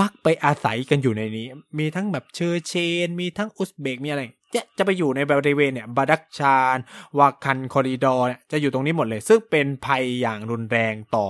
[0.00, 1.46] มักไปอาศัยกันอยู่ในนี้
[1.78, 2.74] มีทั้งแบบเชอร์เช
[3.06, 4.22] น มีทั้งอุซเบก มีอะไร
[4.54, 6.76] จะจะไปอยู่ในบริเวณเนี่ยบาดักชาน
[7.18, 11.26] วาคัน corridor เนี่ยจะอยู่ตรงนี้หมดเลย ซึ่งเป็นภัยอย่างรุนแรงต่อ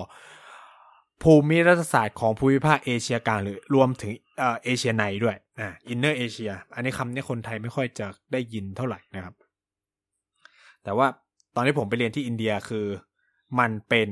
[1.23, 9.35] ภูมิรัฐศาสตร์ของภูมิภาคเอเชียกลางหรือรวมถึง เอ่อเอเชียในด้วยอ่า Inner Asia อันนี้คำนี้คนไทยไม่ค่อยจะได้ยินเท่าไหร่นะครับ
[10.85, 11.07] แต่ว่า
[11.55, 12.87] ตอนที่ผมไปเรียนที่อินเดียคือ
[13.59, 14.09] มันเป็น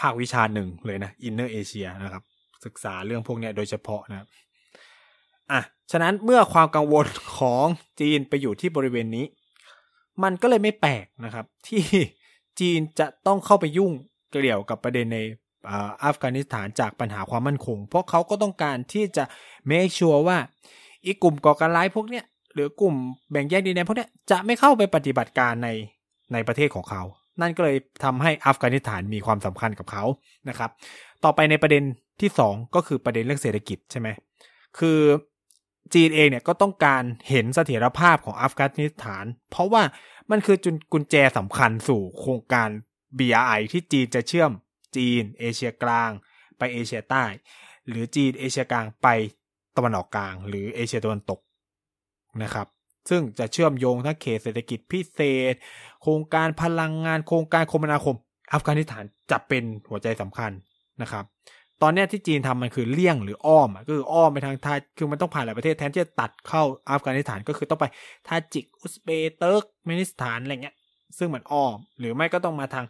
[0.00, 2.22] ภาควิชาหนึ่งเลยนะ Inner Asia นะครับ
[2.64, 4.28] ศึกษาเรื่องพวกนี้โดยเฉพาะนะครับ
[5.52, 7.06] อะฉะนั้นเมื่อความกังวล
[7.38, 7.66] ของ
[8.00, 9.26] จีนไปอยู่ที่บริเวณนี้
[10.22, 11.82] มันก็เลยไม่แปลกนะครับ ที่
[12.60, 13.92] จีนจะต้องเข้าไปยุ่ง
[14.30, 15.18] เกี่ยวกับประเด็นใน
[16.04, 19.24] อัฟกานิสถานจากปัญหาความมั่นคง เพราะเขาก็ต้องการที่จะ
[19.70, 20.38] make sure ว่า
[21.06, 22.24] อีกกลุ่มก่อการร้ายพวกเนี้ย
[22.54, 22.94] หรือกลุ่ม
[23.30, 25.68] แบ่งแยกดินแดนพวกเนี้ยจะไม่เข้าไปปฏิบัติการใน
[26.32, 27.02] ในประเทศของเขา
[27.40, 30.04] นั่นก็เลยทำให้อัฟกานิสถานมีความสำคัญกับเขา
[30.48, 30.70] นะครับ
[31.24, 31.82] ต่อไปในประเด็น
[32.20, 34.08] ที่สองก็คือประเด็นเรื่องเศรษฐกิจใช่ไหม
[34.78, 35.00] คือ
[35.94, 39.82] จีนเองเนี่ยก็ต้องการเห็นเสถียรภาพของอัฟกานิสถาน เพราะว่า
[40.30, 42.68] มันคือจุนกุญแจสำคัญสู่โครงการ
[43.18, 44.50] BRI ที่จีนจะเชื่อม
[44.96, 46.10] จีน เอเชียกลาง
[46.58, 47.24] ไปเอเชียใต้
[47.88, 49.08] หรือจีนเอเชียกลางไป
[49.76, 51.40] ตะวันออกกลาง หรือเอเชียตะวันตก
[52.42, 52.66] นะครับ
[53.10, 55.20] ซึ่งจะเชื่อมโยงทั้งเขตเศรษฐกิจพิเศ
[55.52, 55.54] ษ
[56.02, 58.16] โครงการพลังงานโครงการคมนาคม
[58.52, 60.50] อัฟกานิสถานจะเป็นหัวใจสำคัญ
[61.02, 61.24] นะครับ
[61.82, 67.86] ตอนนี้ที่จีนทำมันคือเลี่ยงหรืออ้อมก็คืออ้อมไปทางทาคือมันต้องผ่านหลายประเทศแทนที่จะตัดเข้าอัฟกานิสถานก็คือต้องไป
[68.26, 70.76] ทาจิกอุซเบเติร์กเมนิสถานอะไรเงี้ย
[71.18, 72.84] ซึ่งมันอ้อม หรือไม่ก็ต้องมาทาง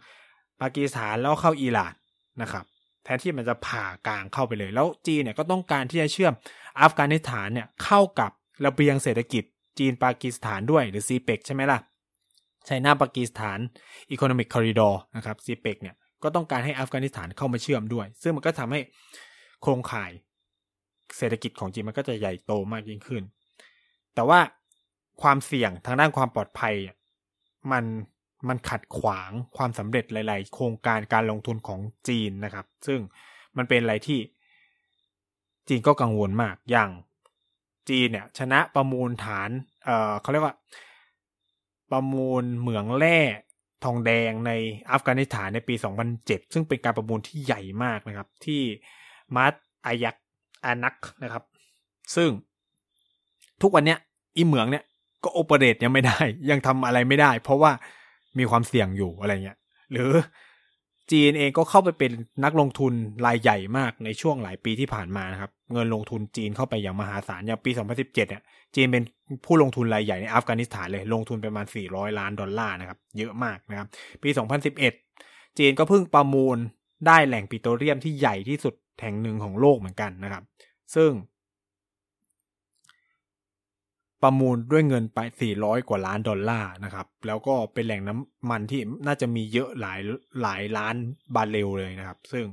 [0.61, 1.93] ปากีสถานแล้วเข้าอิหร่าน
[2.41, 2.65] นะครับ
[3.03, 6.33] แทนที่มันจะผ่ากลางเข้าไปเลย แล้วจีนเนี่ยก็ต้องการที่จะเชื่อม
[6.81, 8.31] อัฟกานิสถานเนี่ยเข้ากับ
[8.65, 9.43] ระเบียงเศรษฐกิจ
[9.79, 11.79] จีนปากีสถานด้วยหรือซีเปกใช่ไหมล่ะ
[12.65, 13.59] ไชน่าปากีสถาน
[14.11, 18.79] อีโคโนมิกคอริดอร์นะครับซีเปกเนี่ยก็ต้องการให้อัฟกานิสถานเข้ามาเชื่อมด้วย ซึ่งมันก็ทำให้
[19.61, 20.11] โครงข่าย
[21.17, 23.23] เศรษฐกิจของจีนมันก็จะใหญ่โตมากยิ่งขึ้น
[24.15, 24.39] แต่ว่า
[25.21, 26.73] ความเสี่ยงทางด้านความปลอดภัย
[27.71, 27.83] มัน
[28.49, 32.99] มันขัดขวางความสำเร็จหลาย ๆ โครงการการลงทุนของจีนนะครับ ซึ่ง
[33.57, 34.19] มันเป็นอะไรที่
[35.67, 36.89] จีนก็กังวลมากอย่าง
[37.89, 39.49] จีนเนี่ยชนะประมูลฐาน
[39.83, 40.55] เอ่อเขาเรียกว่า
[41.91, 43.19] ประมูลเหมืองแร่
[43.83, 44.51] ทองแดงใน
[44.91, 45.75] อัฟกานิสถานในปี
[46.13, 48.61] 2007 ซึ่งเป็นการประมูลที่ใหญ่มากนะครับ ที่
[49.35, 49.53] มัด
[49.85, 50.15] อายัก
[50.65, 51.43] อานักนะครับ
[52.15, 52.29] ซึ่ง
[53.61, 53.99] ทุกวันเนี้ย
[54.37, 54.83] อีเหมืองเนี่ย
[55.23, 57.71] ก็โอเปเรตยังไม่ได้ ยังทำอะไรไม่ได้ เพราะว่า
[58.39, 59.57] มีความเสี่ยงอยู่อะไรเงี้ย
[59.91, 60.11] หรือ
[61.11, 62.11] จีนเองก็เข้าไปเป็น
[62.43, 62.93] นักลงทุน
[63.25, 68.43] รายใหญ่มากในช่วงหลายปีที่ผ่านมานะครับ เงินลงทุนจีนเข้าไปอย่างมหาศาลอย่างปี 2017 เนี่ย
[68.75, 69.03] จีนเป็น
[69.45, 73.87] ผู้ลงทุนรายใหญ่ในอัฟกานิสถานเลย ลงทุนประมาณ 400 ล้านดอลลาร์นะครับ เยอะมากนะครับ
[74.23, 74.29] ปี
[74.93, 76.57] 2011 จีนก็เพิ่งประมูล
[77.07, 80.43] ได้แหล่งปิโตรเลียมที่ใหญ่ที่สุดแห่งหนึ่งของโลกเหมือนกันนะครับ
[80.95, 81.09] ซึ่ง
[84.23, 85.19] ประมูลด้วยเงินไป
[85.55, 89.99] 400 กว่าล้านดอลลาร์นะครับ แล้วก็เป็นแหล่งน้ำมันที่น่าจะมีเยอะหลาย
[90.41, 90.95] หลายล้าน
[91.35, 92.45] บาร์เรลเลยนะครับ ซึ่ง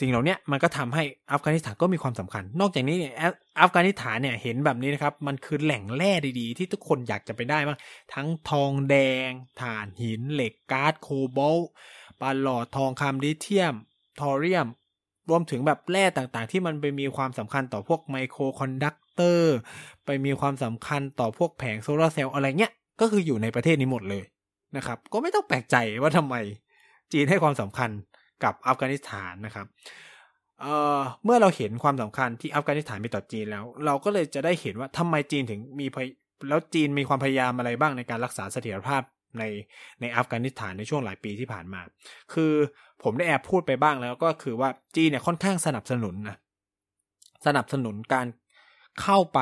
[0.00, 3.14] สิ่งเหล่านี้มันก็ทำให้อัฟกานิสถานก็มีความสำคัญ นอกจากนี้เนี่ย
[3.60, 7.78] อัฟกานิสถานเนี่ยเห็นแบบนี้นะครับ มันคือแหล่งแร่ดีๆ ที่ทุกคนอยากจะไปได้บ้าง
[8.14, 8.96] ทั้งทองแด
[9.28, 9.28] ง
[9.60, 11.68] ถ่านหินเหล็กก๊าซโคบอลต์
[12.20, 13.74] ปาหลอดทองคำลิเทียม
[14.20, 14.66] ทอเรียม
[15.28, 19.56] รวมถึงแบบแร่ต่างๆ ที่มันไปมีความสำคัญต่อพวก microconductor
[20.04, 24.24] ไปมีความสำคัญต่อพวกแผงโซลาร์เซลล์อะไรเงี้ย ก็คืออยู่ในประเทศนี้หมดเลย
[24.76, 26.34] นะครับ ก็ไม่ต้องแปลกใจว่าทำไม
[27.12, 27.90] จีนให้ความสำคัญ
[28.44, 29.66] กับอัฟกานิสถานนะครับ
[30.60, 35.86] เออเมื่อเราเห็นความสำคัญที่อัฟกานิสถานมีต่อจีนแล้ว เราก็เลยจะได้เห็นว่าทำไมจีนถึงมี
[36.48, 39.02] แล้วจีนมีความพยายามอะไรบ้างในการรักษาเสถียรภาพ
[39.38, 39.44] ใน
[40.00, 41.80] ในอัฟกานิสถานในช่วงหลายปีที่ผ่านมา
[42.32, 42.52] คือ
[43.02, 46.36] ผมได้แอบพูดไปบ้างแล้วก็คือว่าจีนเนี่ยค่อนข้างสนับสนุนนะ
[47.46, 48.26] สนับสนุนการ
[49.00, 49.38] เข้าไป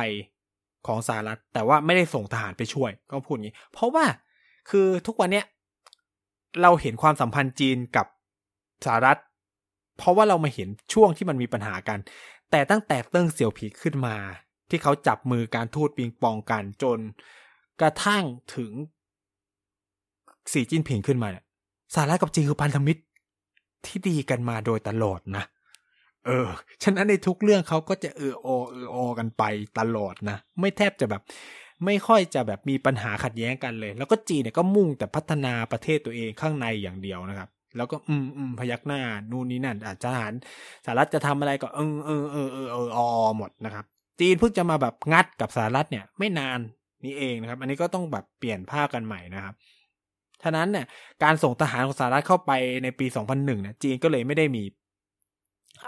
[0.86, 4.04] ของสหรัฐ แต่ว่าไม่ได้ส่งทหารไปช่วย ก็พูดอย่างนี้ เพราะว่า
[4.70, 5.46] คือทุกวันเนี้ย
[6.62, 8.06] เราเห็นความสัมพันธ์จีนกับ
[8.84, 9.18] สหรัฐ
[9.98, 11.98] เพราะว่าเรามาเห็นช่วงที่มันมีปัญหากัน
[12.50, 14.16] แต่ตั้งแต่เติ้งเสี่ยวผีขึ้นมา
[14.70, 16.98] ที่เขาจับมือการทูตปิงปองกันจน
[17.80, 18.24] กระทั่ง
[18.56, 18.72] ถึง
[20.52, 21.44] สีจิ้นผิงขึ้นมาเนี่ย
[21.94, 23.02] สหรัฐกับจีนคือพันธมิตร
[23.86, 25.44] ที่ดีกันมาโดยตลอดนะ
[26.26, 26.48] เออ
[26.82, 29.42] ฉะนั้นในทุกเรื่องเขาก็จะเออโอเออโอกันไป
[29.78, 31.22] ตลอดนะ ไม่แทบจะแบบ
[31.84, 40.32] ไม่ค่อยจะแบบมีปัญหาขัดแย้งกันเลย แล้วก็จีนเนี่ยก็มุ่งแต่พัฒนาประเทศตัวเองข้างในอย่างเดียวนะครับ แล้วก็อืมอืมพยักหน้า นู่นนี่นั่นอาจจะทหาร
[40.84, 43.00] สหรัฐจะทำอะไรก็เออเออเออเออเอออ
[43.36, 43.84] หมดนะครับ
[44.20, 46.60] จีนเพิ่งจะมาแบบงัดกับสหรัฐเนี่ย ไม่นาน
[47.04, 49.54] นี้เองนะครับ อันนี้ก็ต้องแบบเปลี่ยนภาพกันใหม่นะครับ
[50.42, 50.86] ฉะนั้นเนี่ย
[51.22, 52.52] การส่งทหารของสหรัฐเข้าไป
[52.82, 54.62] ในปี 2001เนี่ยจีนก็เลยไม่ได้มี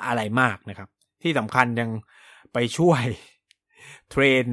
[0.06, 0.88] อะไรมากนะครับ
[1.22, 1.90] ที่สำคัญยัง
[2.52, 3.02] ไปช่วย
[4.10, 4.44] เทรน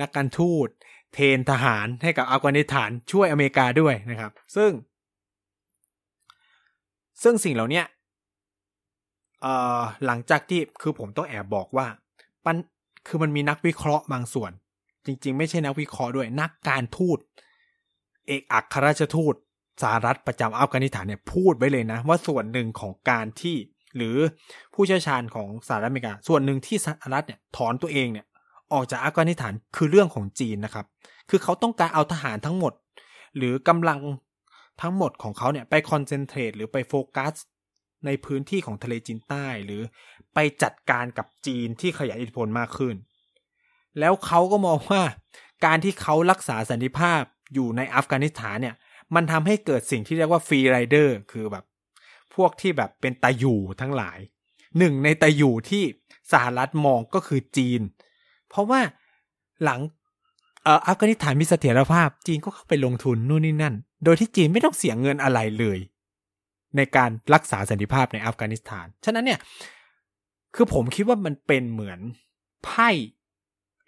[0.00, 0.68] นักการทูต
[1.14, 4.70] เทรนทหารให้กับอัฟกานิสถานช่วยอเมริกาด้วยนะครับ ซึ่ง
[7.22, 7.82] ซึ่งสิ่งเหล่านี้
[9.42, 11.86] เอ่อหลังจากที่คือผมต้องแอบบอกว่า
[12.44, 12.56] ปัน
[13.06, 14.52] คือมันมีนักวิเคราะห์บางส่วน
[15.06, 17.18] จริง ๆ ไม่ใช่นักวิเคราะห์ด้วยนักการทูต
[18.26, 19.34] เอกอัครราชทูต
[19.82, 23.56] สหรัฐประจำอัฟกานิสถานเนี่ยพูดไว้เลยนะ ว่าส่วนหนึ่งของการที่
[23.96, 24.16] หรือ
[24.74, 28.26] ผู้เชี่ยวชาญของสหรัฐอเมริกา ส่วนหนึ่งที่สหรัฐเนี่ยถอนตัวเองเนี่ย
[28.72, 30.86] ออกจากอัฟกานิสถานคือเรื่องของจีนนะครับ
[31.30, 32.72] คือเขาต้องการเอาทหารทั้งหมด
[33.36, 33.98] หรือกำลัง
[34.82, 37.34] ทั้งหมดของเขาเนี่ยไปคอนเซนเทรตหรือไปโฟกัส
[38.06, 39.82] ในพื้นที่ของทะเลจีนใต้ หรือ
[40.34, 42.94] ไปจัดการกับจีนที่ขยายอิทธิพลมากขึ้น
[43.98, 45.02] แล้วเขาก็มองว่า
[45.64, 47.22] การที่เขารักษาสันติภาพ
[47.54, 48.74] อยู่ในอัฟกานิสถานเนี่ย
[49.14, 51.64] มันทำให้เกิดสิ่งที่เรียกว่าฟรีไรเดอร์ คือแบบ
[52.34, 54.18] พวกที่แบบเป็นตาอยู่ทั้งหลาย
[54.78, 55.82] หนึ่งในตาอยู่ที่
[56.32, 57.80] สหรัฐมองก็คือจีน
[58.48, 58.80] เพราะว่า
[59.64, 59.80] หลัง
[60.64, 65.78] เอ่ออัฟกานิสถานมีเสถียรภาพ จีนก็เข้าไปลงทุนนู่นนี่นั่น โดยที่จีนไม่ต้องเสียเงินอะไรเลย
[66.76, 69.40] ในการรักษาสันติภาพในอัฟกานิสถาน ฉะนั้นเนี่ย
[70.54, 72.00] คือผมคิดว่ามันเป็นเหมือน
[72.64, 72.90] ไพ่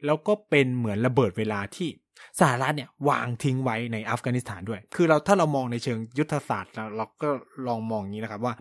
[0.06, 1.88] แล้วก็เป็นเหมือนระเบิดเวลาที่
[2.40, 7.28] สหรัฐเนี่ยวางทิ้งไว้ในอัฟกานิสถานด้วย คือเราถ้าเรามองในเชิงยุทธศาสตร์เราก็
[7.66, 8.54] ลองมองอย่างนี้นะครับว่า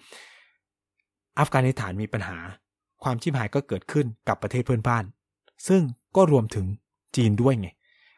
[1.40, 2.38] อัฟกานิสถานมีปัญหา
[3.04, 5.04] ความชิบหายก็เกิดขึ้นกับประเทศเพื่อนบ้าน
[5.68, 5.82] ซึ่ง
[6.16, 6.66] ก็รวมถึง
[7.16, 7.70] จีนด้วยไง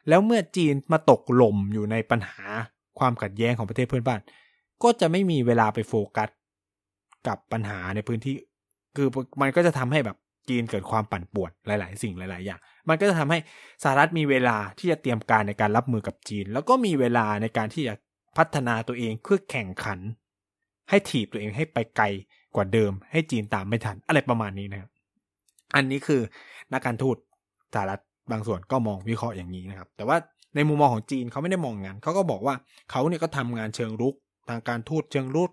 [0.10, 2.40] แล้วเมื่อจีนมาตกหล่มอยู่ในปัญหา
[3.00, 4.20] ความขัดแย้งของประเทศเพื่อนบ้าน
[4.84, 6.30] ก็จะไม่มีเวลาไปโฟกัส
[7.28, 8.36] กับปัญหาในพื้นที่
[8.96, 9.08] คือ
[9.42, 10.18] มันก็จะทำให้แบบ
[10.50, 13.40] จีนเกิดความปั่นป่วนหลาย ๆ สิ่งหลาย ๆ อย่าง มันก็จะทำให้
[13.84, 17.94] สหรัฐมีเวลาที่จะเตรียมการในการรับมือกับจีน แล้วก็มีเวลาในการที่จะ
[18.38, 20.00] พัฒนาตัวเองเพื่อแข่งขัน
[20.90, 22.06] ให้ถีบตัวเองให้ไปไกล
[22.56, 24.90] กว่าเดิม ให้จีนตามไม่ทันอะไรประมาณนี้นะครับ
[25.76, 26.22] อันนี้คือ
[26.74, 27.18] นักการทูต
[27.74, 28.02] สหรัฐ
[28.32, 30.18] บางส่วนก็มองวิเคราะห์อย่างนี้นะครับ แต่ว่า
[30.56, 32.56] ในมุมมองของจีนเขาไม่ได้มองงานเขาก็บอกว่า
[32.92, 34.16] เขาเนี่ยก็ทำงานเชิงรุก
[34.50, 35.50] ทางการทูตเชิงรุก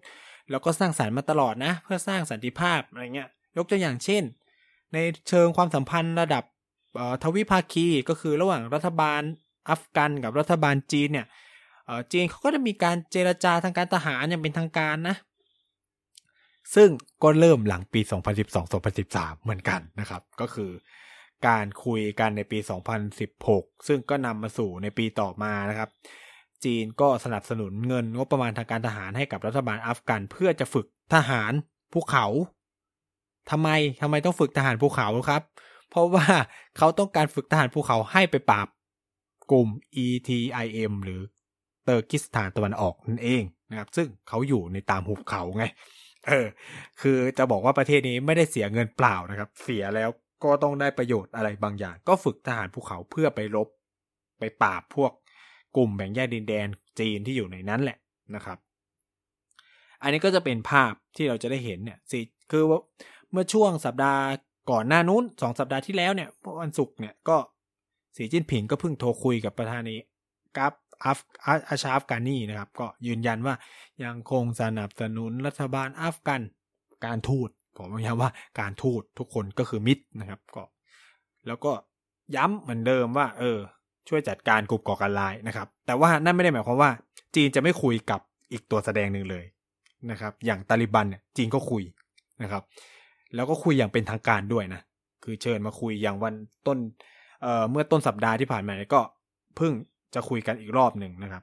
[0.50, 4.22] แล้วก็สร้างสารรค์มาตลอดนะ เพื่อสร้างสันติภาพอะไรเงี้ย ยกตัวอย่างเช่น
[4.94, 4.98] ใน
[5.29, 6.44] เชิงความสัมพันธ์ระดับ
[7.22, 9.22] ทวิภาคีก็คือระหว่างรัฐบาล
[9.68, 11.26] อัฟกันกับรัฐบาลจีนเนี่ย
[12.12, 15.16] จีนเขาก็จะมีการเจรจาทางการทหารอย่างเป็นทางการนะ
[16.74, 16.88] ซึ่ง
[17.22, 18.00] ก็เริ่มหลังปี
[18.72, 20.70] 2012-2013 เหมือนกันนะครับ ก็คือ
[21.46, 22.59] การคุยกันในปี
[23.22, 25.90] 2016 ซึ่งก็นำมาสู่ในปีต่อมานะครับ
[26.64, 31.53] จีนก็สนับสนุนเงินงบประมาณทางการทหารให้กับรัฐบาลอัฟกัน เพื่อจะฝึกทหาร
[31.92, 32.26] ภูเขา
[33.50, 33.68] ทำไม
[34.02, 35.42] ทำไมต้องฝึกทหารภูเขาครับ
[35.90, 36.26] เพราะว่า
[36.76, 38.68] เขาต้องการฝึกทหารภูเขาให้ไปปราบ
[39.50, 39.68] กลุ่ม
[40.04, 41.20] ETIM หรือ
[41.84, 45.64] เตอร์กิสถานตะวันออกนั่นเองนะครับ ซึ่งเขาอยู่ในตามหุบเขาไง
[46.26, 46.46] เออ
[47.00, 50.10] คือจะบอกว่าประเทศนี้ไม่ได้เสียเงินเปล่านะครับ เสียแล้ว
[50.44, 53.68] ก็ต้องได้ประโยชน์อะไรบางอย่าง ก็ฝึกทหารภูเขาเพื่อไปรบ
[54.38, 55.12] ไปปราบพวก
[55.76, 56.66] กลุ่มแบ่งแยกดินแดน
[56.98, 57.98] จีนที่อยู่ในนั้นแหละ
[58.34, 58.58] นะครับ
[60.02, 62.80] อันนี้ก็จะเป็นภาพที่เราจะได้เห็นเนี่ยสิคือว่า
[63.33, 64.23] เมื่อช่วงสัปดาห์
[64.71, 66.29] ก่อนหน้านู้นสองสัปดาห์ที่แล้วเนี่ย
[66.61, 67.37] วันศุกร์เนี่ยก็
[68.16, 69.97] สีจิ้นผิงก็เพิ่งโทรคุยกับประธานี
[70.59, 70.73] กับ
[71.05, 71.19] อัฟ
[71.69, 73.55] อาชาอัฟกานีนะครับ ก็ยืนยันว่า
[74.05, 76.43] ยังคงสนับสนุนรัฐบาลอัฟกัน
[77.07, 80.62] การทูตผมย้ำว่าการทูตทุกคนก็คือมิตรนะครับก็
[81.47, 81.73] แล้วก็
[82.37, 83.59] ย้ำเหมือนเดิมว่า เออ
[84.09, 86.90] ช่วยจัดการกลุ่มก่อการร้ายนะครับ แต่ว่านั่นไม่ได้หมายความว่า
[87.35, 88.21] จีนจะไม่คุยกับ
[88.53, 89.45] อีกตัวแสดงหนึ่งเลย
[90.11, 91.83] นะครับ อย่างตาลิบันเนี่ยจีนก็คุย
[92.43, 92.62] นะครับ
[93.35, 94.83] แล้วก็คุยอย่างเป็นทางการด้วยนะ
[95.25, 96.35] คือเชิญมาคุยอย่างวัน
[96.66, 96.79] ต้น
[97.43, 99.01] เอ่อเมื่อต้นสัปดาห์ที่ผ่านมาเนี่ยก็
[99.57, 99.73] เพิ่ง
[100.14, 101.43] จะคุยกันอีกรอบหนึ่งนะครับ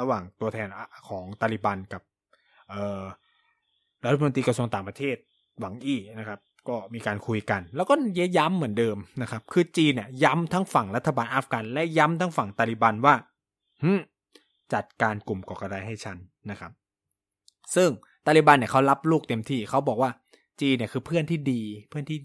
[0.00, 0.68] ระหว่างตัวแทน
[1.08, 2.02] ของตาลิบันกับ
[2.68, 3.02] เอ่อ
[4.04, 5.16] รัฐมนตรีกระทรวงต่างประเทศ
[5.60, 7.94] หวังอี้นะครับ ก็มีการคุยกัน แล้วก็
[8.38, 13.14] ย้ำเหมือนเดิมนะครับ คือจีนเนี่ยย้ำทั้งฝั่งรัฐบาลอัฟกัน และย้ำทั้งฝั่งตาลิบันว่า
[14.74, 16.16] จัดการกลุ่มก่อการร้ายให้ฉัน
[16.50, 16.72] นะครับ
[17.74, 17.90] ซึ่ง
[18.26, 20.10] ตาลิบันเนี่ยเขารับลูกเต็มที่เขาบอกว่า
[20.60, 22.18] จีนเนี่ยคือเพื่อนที่ดี เพื่อนที่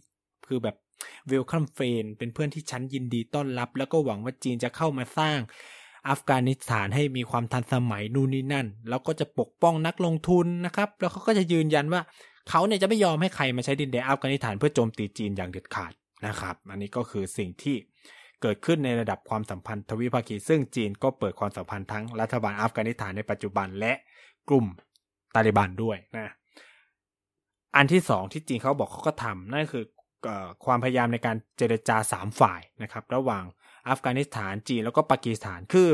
[0.47, 0.75] คือแบบ
[1.27, 5.39] welcome friend เป็นเพื่อนที่ฉันยินดีต้อนรับ แล้วก็หวังว่าจีนจะเข้ามาสร้าง
[6.09, 12.01] อัฟกานิสถานให้มีความทันสมัยนู่นนี่นั่น แล้วก็จะปกป้องนักลงทุนนะครับ แล้วเขาก็จะยืนยันว่า
[12.49, 15.93] เขาเนี่ยจะไม่ยอมให้ใครมาใช้ดินแดนอัฟกานิสถานเพื่อโจมตีจีนอย่างเด็ดขาด
[16.27, 17.75] นะครับ อันนี้ก็คือสิ่งที่
[18.41, 23.93] เกิดขึ้นในระดับความสัมพันธ์ทวิภาคี ซึ่งจีนก็เปิดความสัมพันธ์ทั้งรัฐบาลอัฟกานิสถานในปัจจุบันและ
[24.49, 24.65] กลุ่ม
[25.35, 26.33] ตาลิบันด้วยนะ
[27.75, 29.83] อันที่สองที่จีนเขาบอกเขาก็ทำนั่นคือ
[30.65, 33.43] ความพยายามในการเจรจาสามฝ่ายนะครับ ระหว่าง
[33.89, 35.89] อัฟกานิสถานจีนแล้วก็ปากีสถานคือ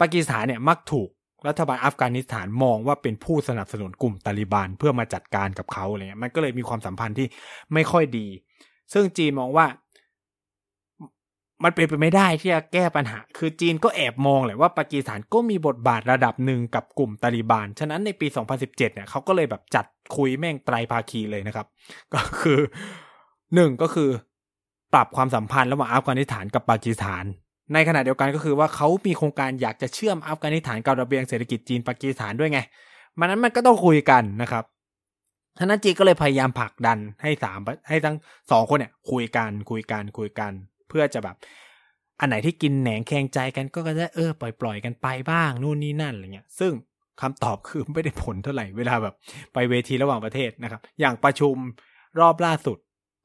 [0.00, 1.08] ปากีสถานเนี่ยมักถูก
[1.48, 7.26] รัฐบาลอัฟกานิสถานมองว่าเป็นผู้สนับสนุนกลุ่มตาลิบันเพื่อมาจัดการกับเขาอะไรเงี้ยมันก็เลยมีความสัมพันธ์ที่
[7.74, 8.26] ไม่ค่อยดี
[8.92, 9.66] ซึ่งจีนมองว่า
[11.64, 21.66] มันเป็นไปไม่ได้ที่จะแก้ปัญหา คือจีนก็แอบมองแหละว่าปากีสถานก็มีบทบาทระดับหนึ่งกับกลุ่มตาลิบันฉะนั้นในปี 2017 เนี่ยเขาก็เลยแบบจัดคุยแม่งไตรภาคีเลยนะครับ
[22.14, 22.58] ก็คือ
[23.54, 24.10] หนึ่งก็คือ
[24.94, 27.24] ปรับความสัมพันธ์ระหว่างอัฟกานิสถานกับปากีสถาน
[27.74, 32.60] ในขณะเดียวกันก็คือว่าเขามีโครงการอยากจะเชื่อมอัฟกานิสถานกับระเบียงเศรษฐกิจจีนปากีสถานด้วยไง
[33.18, 34.64] มันนั้นมันก็ต้องคุยกันนะครับ
[35.58, 38.16] ท่านั้นจีนก็เลยพยายามผลักดันให้สามให้ทั้ง
[38.50, 40.52] สองคนเนี่ยคุยกันคุยกันคุยกัน
[40.90, 41.36] เพื่อจะแบบ
[42.20, 46.72] อันไหนที่กินแหนงแขงใจกันก็จะเออปล่อยปล่อยกันไปบ้างนู่นนี่นั่นอะไรเงี้ย ซึ่ง
[47.20, 49.14] คำตอบคือไม่ได้ผลเท่าไหร่เวลาแบบ
[49.52, 51.56] ไปเวทีระหว่างประเทศนะครับ อย่างประชุม
[52.20, 52.78] รอบล่าสุด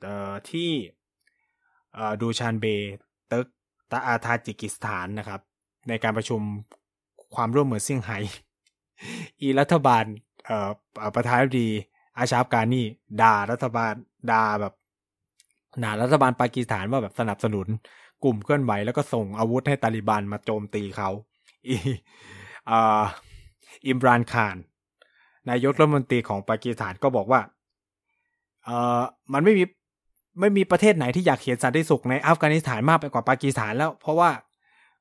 [0.04, 0.70] เอ่อที่
[1.94, 2.66] เอ่อดูชานเบ
[3.32, 3.48] ติร์ก
[3.92, 5.42] ตาอาทาจิกิสถานนะครับ
[5.90, 6.42] ในการประชุม
[7.36, 8.18] ความร่วมมือเซี่ยงไฮ้
[9.42, 10.04] อีรัฐบาล
[10.46, 10.70] เอ่อ
[11.16, 11.70] ประธานาธิบดี
[12.18, 12.86] อาชาฟกานี่
[13.22, 13.94] ด่ารัฐบาล
[14.32, 14.74] ด่าแบบ
[15.84, 17.68] ด่ารัฐบาลปากีสถานว่าแบบสนับสนุน
[18.24, 21.10] กลุ่มเคลื่อนไหวแล้วก็ส่งอาวุธให้ตาลิบันมาโจมตีเขา
[21.68, 21.76] อี
[23.88, 24.56] อิมรานคาร
[25.50, 27.42] นายกรัฐมนตรีของปากีสถานก็บอกว่า
[28.66, 29.02] เออ
[29.34, 29.64] มันไม่มี
[30.40, 34.30] ไม่มีประเทศไหนที่อยากเห็นสันติสุขในอัฟกานิสถานมากไปกว่าปากีสถานแล้ว เพราะว่า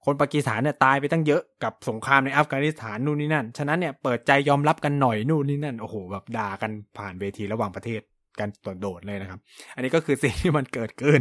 [0.05, 8.01] คนปากีสถานเนี่ยตายไปตั้งเยอะกับสงครามในอัฟกานิสถานนู่นนี่นั่น ฉะนั้นเนี่ยเปิดใจยอมรับกันหน่อยนู่นนี่นั่น โอ้โหแบบด่ากันผ่านเวทีระหว่างประเทศ
[8.41, 9.41] กันตัวโดดเลยนะครับ
[9.75, 11.21] อันนี้ก็คือสิ่งที่มันเกิดขึ้น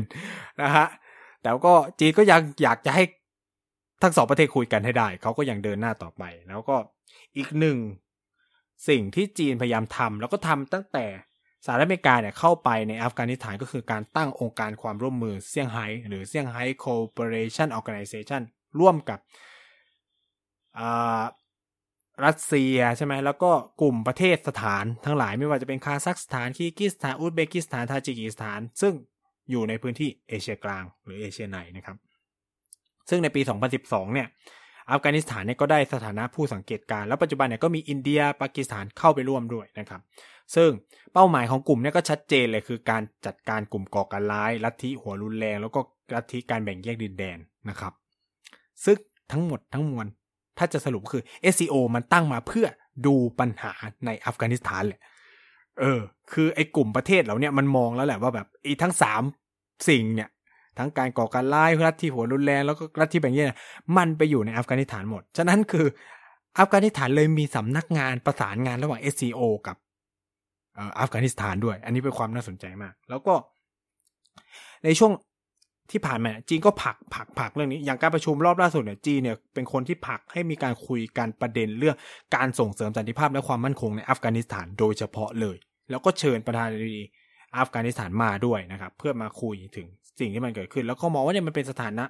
[0.62, 0.88] นะฮะ
[1.42, 3.04] แต่ก็จีนก็ยังอยากจะให้
[4.04, 6.76] ทั้งสองประเทศคุยกันให้ได้ เขาก็ยังเดินหน้าต่อไป แล้วก็
[7.38, 7.78] อีกหนึ่ง
[8.90, 11.06] สิ่งที่จีนพยายามทำแล้วก็ทำตั้งแต่
[11.66, 18.42] สหรัฐอเมริกาเนี่ยเข้าไปในอัฟกานิสถานก็คือการตั้งองค์การความร่วมมือเซี่ยงไฮ้หรือเซี่ยงไฮ้ Cooperation Organization
[18.80, 19.20] ร่วมกับ
[22.26, 28.94] รัสเซียใช่ไหมแล้วก็กลุ่มประเทศสถานทั้งหลายไม่ว่าจะเป็นคาซัคสถานคีกิสถานอุซเบกิสถานทาจิกิสถาน ซึ่ง
[29.52, 31.98] อยู่ในพื้นที่เอเชียกลางหรือเอเชียในนะครับ
[33.10, 33.42] ซึ่งในปี
[33.78, 34.28] 2012 เนี่ย
[34.92, 40.02] อัฟกานิสถานเนี่ยก็ได้สถานะผู้สังเกตการแล้วปัจจุบันเนี่ยก็มีอินเดียปากีสถานเข้าไปร่วมด้วยนะครับ
[40.56, 40.70] ซึ่ง
[41.14, 45.80] เป้าหมายของกลุ่มเนี้ก็ชัดเจนเลยคือการจัดการกลุ่มก่อการร้าย ลัทธิหัวรุนแรง แล้วก็
[46.16, 47.38] ลัทธิการแบ่งแยกดินแดน
[47.70, 47.94] นะครับ
[48.86, 48.98] ซึ่ง
[49.32, 50.08] ทั้งหมดทั้งมวล
[50.58, 52.68] ถ้าจะสรุปคือ SCO มันตั้งมาเพื่อ
[53.06, 53.74] ดูปัญหา
[54.06, 55.02] ในอัฟกานิสถานแหละ
[55.80, 59.22] เออ คือไอ้กลุ่มประเทศเหล่านี้มันมองแล้วแหละว่าแบบไอ้ทั้งสาม
[59.90, 60.30] สิ่งเนี่ย
[60.78, 63.48] ทั้งการก่อการร้ายรัฐที่หัวรุนแรงแล้วก็รัฐที่แบ่งแยก
[63.98, 65.86] มันไปอยู่ในอัฟกานิสถานหมด ฉะนั้นคือ
[66.60, 69.78] อัฟกานิสถานเลยมีสำนักงานประสานงานระหว่าง SCO กับ
[71.00, 73.34] อัฟกานิสถานด้วย อันนี้เป็นความน่าสนใจมาก แล้วก็
[74.84, 75.12] ในช่วง
[75.92, 81.96] ที่ผ่านมาจีนก็ผักผักผักเรื่องนี้อย่างการประชุมรอบล่าสุดเนี่ยจีนเนี่ยเป็นคนที่ผักให้มีการคุยกันประเด็นเรื่อง
[82.36, 85.58] การส่งเสริมสันติภาพและความมั่นคงในอัฟกานิสถานโดยเฉพาะเลย
[85.90, 87.02] แล้วก็เชิญประธานาธิบดี
[87.58, 89.88] อัฟกานิสถานมาด้วยนะครับ เพื่อมาคุยถึง
[90.20, 92.06] สิ่งที่มันเกิดขึ้น แล้วก็มองว่าเนี่ยมันเป็นสถานะ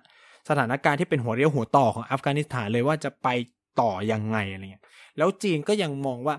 [0.49, 3.27] สถานการณ์ที่เป็นหัวเรียวหัวต่อของอัฟกานิสถานเลยว่าจะไป
[3.81, 4.83] ต่อยังไงอะไรเงี้ย
[5.17, 6.35] แล้วจีนก็ยังมองว่า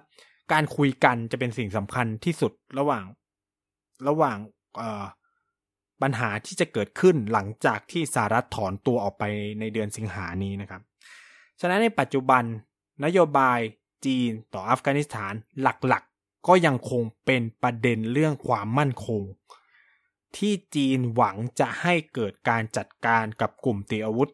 [0.52, 3.04] การคุยกันจะเป็นสิ่งสำคัญที่สุดระหว่าง
[4.08, 4.38] ระหว่าง
[6.02, 9.24] ปัญหาที่จะเกิดขึ้นหลังจากที่สหรัฐถอนตัวออกไป
[9.60, 10.82] ในเดือนสิงหานี้นะครับ
[11.60, 12.42] ฉะนั้นในปัจจุบัน
[13.04, 13.58] นโยบาย
[14.06, 19.22] จีนต่ออัฟกานิสถานหลักๆ ก็ยังคงเป็นประเด็นเรื่องความมั่นคง
[20.36, 24.30] ที่จีนหวังจะให้เกิดการจัดการกับกลุ่มตีอาวุธ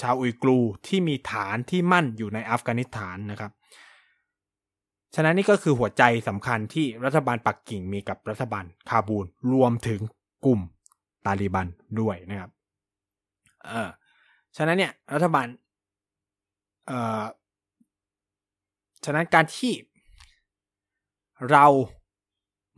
[0.00, 3.52] ชาวอุยกรูที่มีฐานที่มั่นอยู่ในอัฟกานิสถานนะครับ
[5.14, 10.00] ฉะนั้นนี่ก็คือหัวใจสำคัญที่รัฐบาลปักกิ่งมีกับรัฐบาลคาบูลรวมถึง
[10.44, 10.60] กลุ่ม
[11.26, 11.66] ตาลิบัน
[12.00, 12.50] ด้วยนะครับ
[13.66, 13.90] เออ
[14.56, 15.46] ฉะนั้นเนี่ยรัฐบาล
[16.86, 17.24] เออ
[19.04, 19.72] ฉะนั้นการที่
[21.50, 21.66] เรา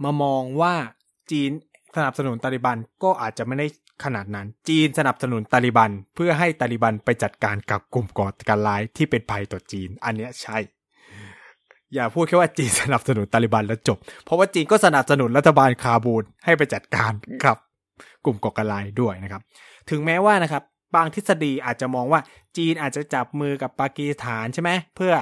[0.04, 0.74] มามองว่า
[1.30, 1.50] จีน
[1.96, 3.66] สนับสนุนตาลิบันก็อาจจะไม่ได้
[4.04, 10.56] ขนาดนั้น จีนสนับสนุนตาลิบันเพื่อให้ตาลิบันไปจัดการกับกลุ่มก่อการร้ายที่เป็นภัยต่อจีน อันเนี้ยใช่
[11.94, 17.12] อย่าพูดแค่ว่าจีนสนับสนุนตาลิบันแล้วจบ เพราะว่าจีนก็สนับสนุนรัฐบาลคาบูลให้ไปจัดการ
[17.44, 17.56] กับ
[18.24, 19.42] กลุ่มก่อการร้ายด้วยนะครับ
[19.90, 20.62] ถึงแม้ว่านะครับ
[20.94, 22.20] บางทฤษฎีอาจจะมองว่า
[22.56, 25.12] จีนอาจจะจับมือกับปากีสถานใช่ไหมเพื่อ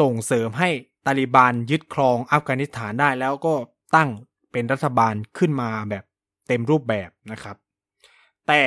[0.00, 0.68] ส่งเสริมให้
[1.06, 3.54] ตาลิบันยึดครองอัฟกานิสถานได้แล้วก็
[3.96, 4.08] ตั้ง
[4.52, 6.04] เป็นรัฐบาลขึ้นมาแบบ
[6.48, 7.56] เต็มรูปแบบนะครับ
[8.48, 8.62] แต่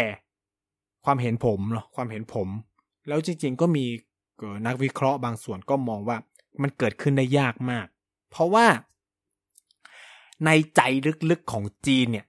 [1.05, 2.47] ความเห็นผมเนาะความเห็นผม
[3.07, 3.85] แล้วจริง ๆ ก็มี
[4.67, 6.17] นักวิเคราะห์บางส่วนก็มองว่า
[6.61, 7.87] มันเกิดขึ้นได้ยากมาก
[8.29, 8.67] เพราะว่า
[10.45, 10.81] ในใจ
[11.29, 12.25] ลึกๆของจีนเนี่ย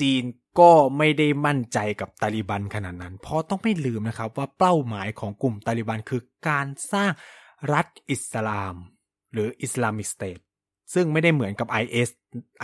[0.00, 0.22] จีน
[0.60, 7.12] ก็ไม่ได้มั่นใจกับตาลิบันขนาดนั้น เพราะต้องไม่ลืมนะครับว่าเป้าหมายของกลุ่มตาลิบันคือการสร้าง
[7.72, 8.74] รัฐอิสลาม
[9.32, 10.38] หรืออิสลามิสเตท
[10.94, 12.08] ซึ่งไม่ได้เหมือนกับ IS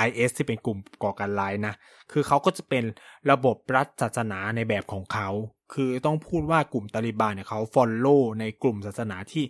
[0.07, 1.75] IS ที่เป็นกลุ่มก่อการร้ายนะ
[2.13, 2.85] คือเขาก็จะเป็น
[3.31, 5.29] ระบบรัฐศาสนาในแบบของเขา
[5.75, 9.45] คือต้องพูดว่ากลุ่มตาลิบันเนี่ยเขาฟอลโล่ในกลุ่มศาสนาที่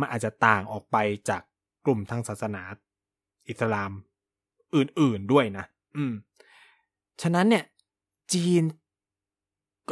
[0.00, 0.96] มันอาจจะต่างออกไป
[1.28, 1.42] จาก
[1.84, 2.62] กลุ่มทางศาสนา
[3.48, 3.92] อิสลาม
[4.76, 5.64] อื่นๆด้วยนะ
[5.96, 6.12] อืม
[7.22, 7.64] ฉะนั้นเนี่ย
[8.32, 8.62] จีน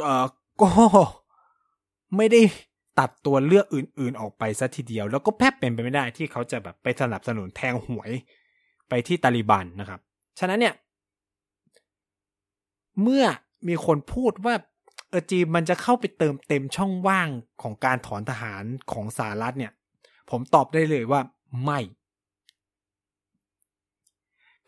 [0.01, 0.25] เอ่อ
[0.61, 0.69] ก็
[2.17, 2.41] ไม่ได้
[2.99, 8.11] ตัดตัวเลือกอื่น ๆ ออกไปซะทีเดียว แล้วก็แพบเป็นไปไม่ได้ที่เขาจะแบบไปสนับสนุนแทงหวย
[8.89, 9.99] ไปที่ตาลิบันนะครับ
[10.39, 10.75] ฉะนั้นเนี่ย
[13.01, 13.25] เมื่อ
[13.67, 14.55] มีคนพูดว่า
[15.09, 17.29] เออจีนมันจะเข้าไปเติมเต็มช่องว่าง
[17.61, 19.71] ของการถอนทหารของสหรัฐเนี่ย
[20.29, 21.21] ผมตอบได้เลยว่า
[21.63, 21.79] ไม่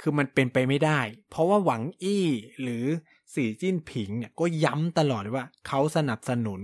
[0.02, 1.00] คือมันเป็นไปไม่ได้
[1.30, 2.28] เพราะว่าหวังอี้
[2.62, 2.86] หรือ
[3.34, 6.62] สีจิ้นผิงเนี่ยก็ย้ำตลอดว่า เขาสนับสนุน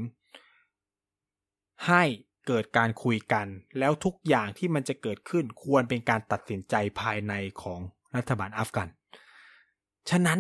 [1.88, 2.04] ให้
[2.48, 3.48] เกิดการคุยกัน
[3.80, 7.80] แล้วทุกอย่างที่มันจะเกิดขึ้นควรเป็นการตัดสินใจภายในของ
[8.16, 8.88] รัฐบาลอัฟกัน
[10.10, 10.40] ฉะนั้น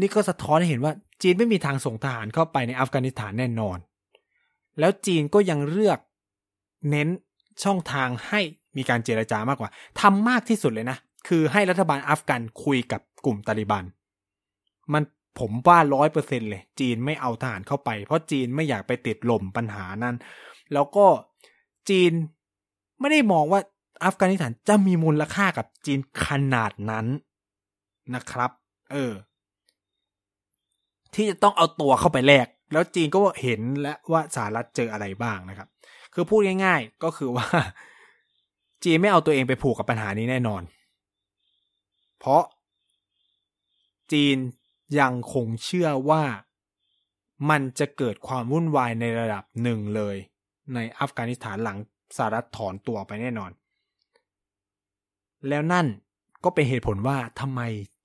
[0.00, 0.92] นี่ก็สะท้อนให้เห็นว่า
[1.22, 3.78] จีนไม่มีทางส่งทหารเข้าไปในอัฟกานิสถานแน่นอน
[4.78, 5.98] แล้วจีนก็ยังเลือก
[6.90, 7.08] เน้น
[7.64, 8.40] ช่องทางให้
[8.76, 9.70] มีการเจรจามากกว่า
[10.00, 10.98] ทำมากที่สุดเลยนะ
[11.28, 13.84] คือให้รัฐบาลอัฟกันคุยกับกลุ่มตาลิบัน
[14.92, 15.02] มัน
[15.38, 20.16] ผมว่าร้อยเปอร์เซ็นเลย จีนไม่เอาทหารเข้าไป เพราะจีนไม่อยากไปติดหล่มปัญหานั้น
[20.72, 21.06] แล้วก็
[21.90, 22.12] จีน
[23.00, 23.60] ไม่ได้มองว่า
[24.04, 27.06] อัฟกานิสถานจะมีมูลค่ากับจีนขนาดนั้น
[28.14, 28.50] นะครับ
[28.92, 29.12] เออ
[31.14, 35.68] ที่จะต้องเอาตัวเข้าไปแลกแล้วจีนก็เห็นและว่าสหรัฐเจออะไรบ้างนะครับ
[36.14, 37.46] คือพูดง่ายๆ ก็คือว่า
[38.84, 40.62] จีนไม่เอาตัวเองไปผูกกับปัญหานี้แน่นอน
[42.18, 42.42] เพราะ
[44.12, 44.36] จีน
[45.00, 46.22] ยังคงเชื่อว่า
[47.50, 50.16] มันจะเกิดความวุ่นวายในระดับหนึ่งเลย
[50.74, 51.78] ในอัฟกานิสถานหลัง
[52.16, 53.50] สหรัฐถอนตัวไปแน่นอน
[55.48, 55.86] แล้วนั่น
[56.44, 57.60] ก็เป็นเหตุผลว่าทำไม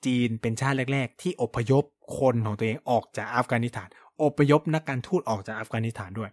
[0.06, 1.84] จีนเป็นชาติแรก ๆ ที่อพยพ
[2.20, 3.88] คนของตัวเองออกจากอัฟกานิสถาน
[4.24, 6.30] อพยพนักการทูตออกจากอัฟกานิสถานด้วย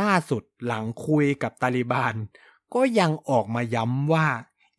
[0.00, 2.14] ล่าสุดหลังคุยกับตาลิบัน
[2.74, 4.26] ก็ยังออกมาย้ำว่า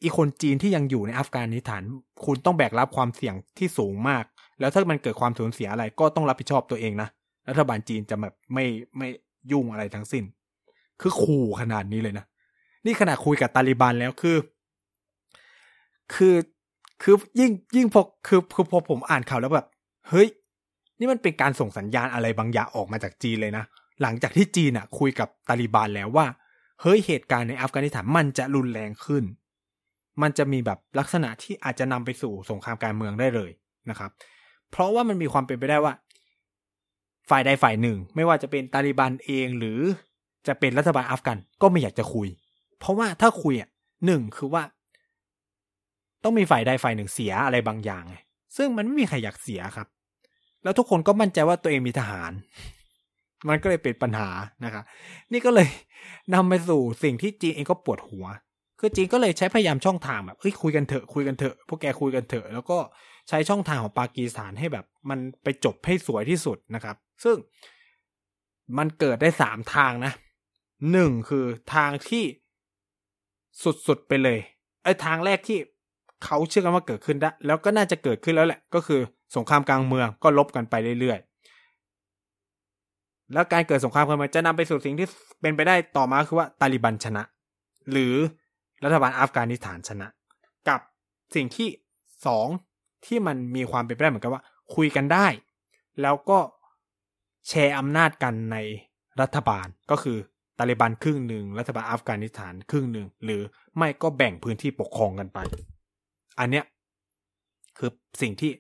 [0.02, 1.82] อีคนจีนที่ยังอยู่ในอัฟกานิสถาน
[2.26, 4.24] คุณต้องแบกรับความเสี่ยงที่สูงมาก
[4.60, 7.10] แล้วถ้ามันเกิดความสูญเสียอะไรก็ต้องรับผิดชอบตัวเองนะ
[7.50, 8.66] รัฐบาลจีนจะแบบไม่
[8.98, 9.08] ไม่
[9.52, 10.24] ยุ่งอะไรทั้งสิ้น
[11.02, 12.26] คือขู่ขนาดนี้เลยนะ
[12.86, 14.38] นี่ขนาดคุยกับตาลิบันแล้วคือ
[16.14, 16.36] คือ
[17.02, 19.68] คือยิ่งยิ่งพอคือคือพอผมอ่านข่าวแล้วแบบ
[20.10, 20.28] เฮ้ย
[21.00, 23.64] นี่มันเป็นการส่งสัญญาณอะไรบางอย่างออกมาจากจีนเลยนะ
[24.02, 26.26] หลังจากที่จีนอะ คุยกับตาลิบันแล้วว่า
[26.82, 29.24] เฮ้ยเหตุการณ์ในอัฟกานิสถานมันจะรุนแรงขึ้น
[30.22, 33.52] มันจะมีแบบลักษณะที่อาจจะนำไปสู่สงครามการเมืองได้เลย
[33.90, 34.12] นะครับ
[34.72, 35.94] เพราะว่ามันมีความเป็นไปได้ว่า
[37.30, 39.80] ฝ่ายใดฝ่ายหนึ่ง ไม่ว่าจะเป็นตาลิบันเองหรือ
[40.48, 42.28] จะเป็นรัฐบาลอัฟกันก็ไม่อยากจะคุย
[42.80, 43.70] เพราะว่าถ้าคุยอะ
[44.06, 44.64] หนึ่งคือว่า
[46.24, 48.16] ต้องมีฝ่ายใดฝ่ายหนึ่งเสียอะไรบางอย่างไง
[48.58, 49.88] ซึ่งมันไม่มีใครอยากเสียครับ
[50.66, 52.32] แล้วทุกคนก็มั่นใจว่าตัวเองมีทหาร
[53.50, 54.30] มันก็เลยเป็นปัญหา
[54.66, 54.84] นะครับ
[55.32, 55.70] นี่ก็เลย
[56.34, 58.26] นำไปสู่สิ่งที่จีนเองก็ปวดหัว
[58.80, 62.78] คือจีนก็เลยใช้พยายามช่องทางแบบเอ้ยคุยกันเถอะคุยกันเถอะพวกแกคุยกันเถอะ แล้วก็
[63.30, 67.38] ใช้ช่องทางของปากีสถานให้แบบ มันไปจบให้สวยที่สุดนะครับ ซึ่ง
[68.78, 70.14] มันเกิดได้สามทางนะ
[70.92, 71.46] หนึ่งคือ
[71.76, 72.24] ทางที่
[73.88, 74.40] สุดๆไปเลย
[74.84, 75.58] ไอ้ทางแรกที่
[76.26, 79.02] เขาเชื่อกันว่าเกิดขึ้นได้แล้วก็น่าจะเกิดขึ้นแล้วแหละ ก็คือ
[79.38, 85.08] สงครามกลางเมืองก็ลบกันไปเรื่อยๆ แล้วการเกิดสงครามกลางเมืองจะนำไปสู่สิ่งที่
[85.42, 87.24] เป็นไปได้ต่อมาคือว่าตาลิบันชนะ
[87.92, 88.14] หรือ
[88.84, 90.08] รัฐบาลอัฟกานิสถานชนะ
[90.70, 90.80] กับ
[91.36, 91.70] สิ่งที่
[92.28, 92.48] สอง
[93.06, 94.44] ที่มันมีความเป็นไปได้เหมือนกันว่า
[94.76, 95.28] คุยกันได้
[96.02, 96.40] แล้วก็
[97.48, 98.58] แชร์อำนาจกันใน
[99.22, 100.18] รัฐบาลก็คือ
[100.60, 103.42] ตาลิบันครึ่งหนึ่งรัฐบาลอัฟกานิสถานครึ่งหนึ่งหรือ
[103.78, 105.40] ไม่ก็แบ่งพื้นที่ปกครองกันไป
[106.40, 106.66] อันเนี้ย
[107.78, 108.52] คือสิ่งที่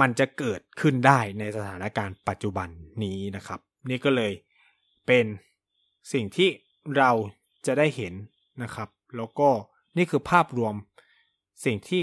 [0.00, 2.68] มันจะเกิดขึ้นได้ในสถานการณ์ปัจจุบัน
[3.04, 4.32] นี้นะครับ นี่ก็เลย
[5.06, 5.24] เป็น
[6.12, 6.48] สิ่งที่
[6.96, 7.10] เรา
[7.66, 8.14] จะได้เห็น
[8.62, 9.48] นะครับ แล้วก็
[9.96, 10.74] นี่คือภาพรวม
[11.64, 12.02] สิ่งที่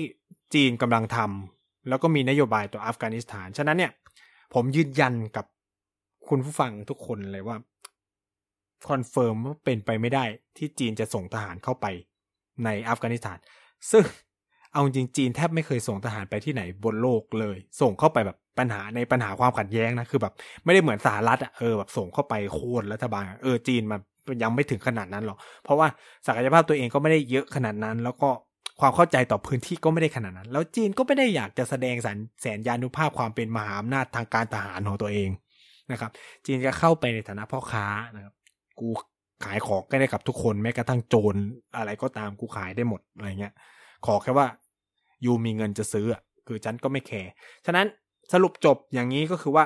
[0.54, 3.92] จีนกำลังทำแล้วก็มีนโยบายต่ออัฟกานิสถาน ฉะนั้นเนี่ย
[4.54, 5.46] ผมยืนยันกับ
[6.30, 7.58] คุณผู้ฟังทุกคนเลยว่า
[8.90, 10.26] confirm ว่าเป็นไปไม่ได้
[10.58, 11.86] ที่จีนจะส่งทหารเข้าไป
[12.64, 13.38] ในอัฟกานิสถาน
[13.92, 14.04] ซึ่ง
[14.74, 20.34] เอาจริงจีนแทบไม่เคยส่งทหารไปที่ไหนบนโลกเลย ส่งเข้าไปแบบปัญหาในปัญหาความขัดแย้งนะคือแบบ
[20.66, 24.00] ไม่ได้เหมือนสหรัฐอะเออแบบส่งเข้าไปโค่นรัฐบาลเออจีนมัน
[24.44, 25.88] ยังไม่ถึงขนาดนั้นหรอกเพราะว่า
[26.28, 28.30] ศักยภาพตัวเองก็ไม่ได้เยอะขนาดนั้น แล้วก็
[28.80, 35.30] ความเข้าใจต่อพื้นที่ก็ไม่ได้ขนาดนั้น แล้วจีนก็ไม่ได้อยากจะแสดงสันแสนยานุภาพความเป็นมหาอำนาจทางการทหารของตัวเอง
[35.92, 36.12] นะครับ
[36.46, 38.34] จีนจะเข้าไปในฐานะพ่อค้านะครับ
[38.80, 38.88] กู
[39.46, 41.36] ขายของก็ได้กับทุกคนแม้กระทั่งโจร
[41.78, 43.54] อะไรก็ตามกูขายได้หมดอะไรเงี้ย
[44.06, 44.48] ขอแค่ว่า
[45.26, 46.08] ยูมีเงินจะซื้อ
[46.48, 47.30] คือฉันก็ไม่แคร์
[47.66, 47.88] ฉะนั้น
[48.34, 49.66] สรุปจบอย่างนี้ก็คือว่า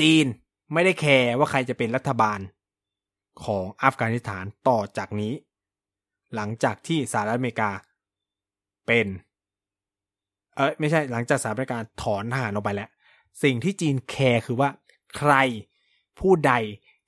[0.00, 0.26] จีน
[0.72, 2.40] ไม่ได้แคร์ว่าใครจะเป็นรัฐบาล
[3.44, 5.32] ของอัฟกานิสถานต่อจากนี้
[6.34, 7.70] หลังจากที่สหรัฐอเมริกา
[8.86, 9.06] เป็น
[10.56, 12.90] เออไม่ใช่หลังจากสหรัฐอเมริกาถอนทหารออกไปแล้ว
[13.42, 14.70] สิ่งที่จีน care คือว่า
[15.16, 15.34] ใคร
[16.18, 16.52] ผู้ใด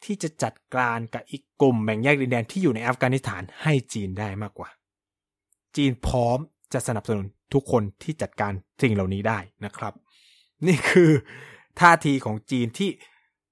[0.05, 4.69] ที่จะจัดการกับอีกกลุ่มแบ่งแยกดินแดนที่อยู่ในอัฟกานิสถานให้จีนได้มากกว่า
[5.77, 6.39] จีนพร้อม
[6.75, 8.53] จะสนับสนุนทุกคนที่จัดการ
[8.83, 9.93] สิ่งเหล่านี้ได้นะครับ
[10.67, 11.11] นี่คือ
[11.81, 12.91] ท่าทีของจีนที่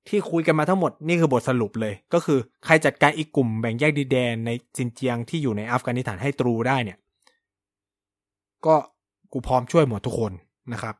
[0.08, 6.98] ที่คุยกันมาทั้งหมดนี่คือบทสรุปเลย ก็คือใครจัดการอีกกลุ่มแบ่งแยกดินแดนในซินเจียงที่อยู่ในอัฟกานิสถานให้ตรูได้เนี่ย
[8.66, 8.76] ก็
[9.32, 10.32] กูพร้อมช่วยหมดทุกคน
[10.72, 10.94] นะครับ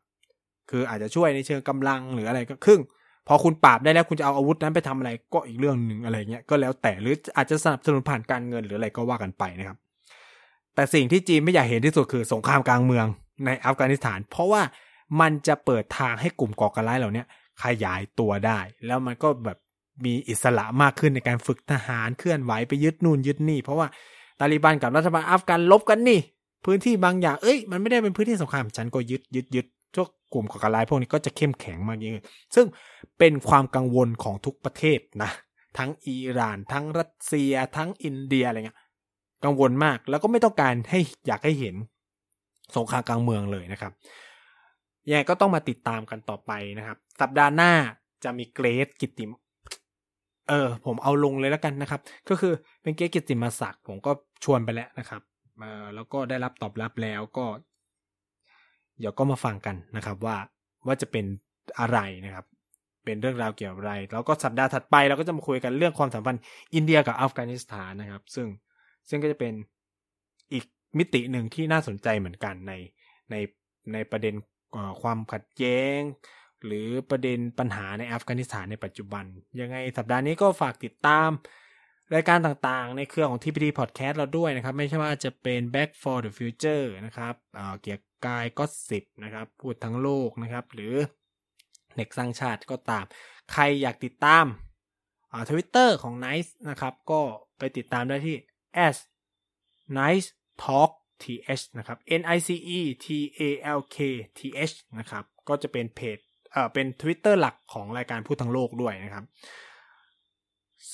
[0.71, 2.81] คืออาจจะช่วยในเชิงกำลังหรืออะไรก็ครึ่ง
[3.29, 9.79] พอคุณปราบได้แล้วคุณจะเอาอาวุธนั้นไปทำอะไรก็อีกเรื่องหนึ่งอะไรเงี้ยก็แล้วแต่หรืออาจจะสนับสนุนผ่านการเงินหรืออะไรก็ว่ากันไปนะครับ
[10.81, 13.07] แต่สิ่งที่จีนไม่อยากเห็นที่สุดคือสงครามกลางเมือง
[13.47, 14.63] ในอัฟกานิสถาน เพราะว่า
[15.21, 17.25] มันจะเปิดทางให้กลุ่มก่อการร้ายเหล่านี้
[17.63, 19.59] ขยายตัวได้ แล้วมันก็แบบ
[20.05, 23.87] มีอิสระมากขึ้นในการฝึกทหารเคลื่อนไหวไปยึดนู่นยึดนี่ เพราะว่า
[24.41, 26.21] ตาลิบันกับรัฐบาลอัฟกันลบกันนี่
[26.65, 32.67] พื้นที่บางอย่างเอ้ยมันไม่ได้เป็นพื้นที่สงครามฉันก็ยึดยึดยึดพวกกลุ่มก่อการร้ายพวกนี้ก็จะเข้มแข็งมากยิ่งขึ้นซึ่ง
[33.19, 35.31] เป็นความกังวลของทุกประเทศนะ
[35.79, 38.79] ทั้งอิหร่าน ทั้งรัสเซีย ทั้งอินเดียอะไรเงี้ย
[39.45, 41.77] กังวลมาก แล้วก็ไม่ต้องการให้อยากให้เห็น
[42.77, 43.93] สงครามกลางเมืองเลยนะครับ
[45.09, 47.73] ยังไงก็ต้องมาติดตามกันต่อไปนะครับ สัปดาห์หน้า
[48.25, 49.31] จะมีเกรดกิติม
[50.49, 54.11] เออ ผมเอาลงเลยแล้วกันนะครับ ก็คือเป็นเกรดกิติมาศักดิ์ผมก็
[54.45, 55.23] ชวนไปแล้วนะครับ
[55.61, 57.47] เออแล้วก็ได้รับตอบรับแล้วก็
[58.99, 60.37] เดี๋ยวก็มาฟังกันนะครับ ว่า
[60.87, 61.25] ว่าจะเป็น
[61.81, 62.45] อะไรนะครับ
[63.05, 66.43] เป็นเรื่องราวเกี่ยวกับอะไร แล้วก็สัปดาห์ถัดไปเราก็จะมาคุยกันเรื่องความสัมพันธ์
[66.75, 68.47] อินเดียกับอัฟกานิสถานนะครับ ซึ่ง
[69.11, 69.53] ซึ่งก็จะเป็น
[70.53, 70.65] อีก
[70.99, 72.73] มิติหนึ่งที่น่าสนใจเหมือนกันใน
[73.31, 73.35] ใน
[73.93, 74.35] ในประเด็น
[75.03, 76.01] ความขัดแย้ง
[76.67, 79.25] หรือประเด็นปัญหาในอัฟกานิสถานในปัจจุบัน
[79.61, 81.31] ยังไงสัปดาห์นี้ก็ฝากติดตาม
[82.15, 87.35] รายการต่างๆ ในเครือของ TPD Podcast เราด้วยนะครับ ไม่ใช่ว่าจะเป็น Back for the Future นะครับ
[87.83, 90.95] เกี่ยวกายก็สิบนะครับ พูดทั้งโลกนะครับ หรือ
[91.97, 93.05] เด็กสร้างชาติก็ตาม
[93.53, 94.45] ใครอยากติดตาม
[95.51, 97.21] ทวิตเตอร์ของ Nice นะครับ ก็
[97.59, 98.37] ไปติดตามได้ที่
[98.95, 98.97] s
[99.99, 100.29] nice
[100.63, 100.91] talk
[101.23, 103.07] th นะครับ n i c e t
[103.41, 103.43] a
[103.79, 103.97] l k
[104.39, 104.41] t
[104.71, 106.19] h นะครับ ก็จะเป็นเพจ
[106.53, 109.25] เอ่อเป็น Twitter หลักของรายการพูดทั้งโลกด้วยนะครับ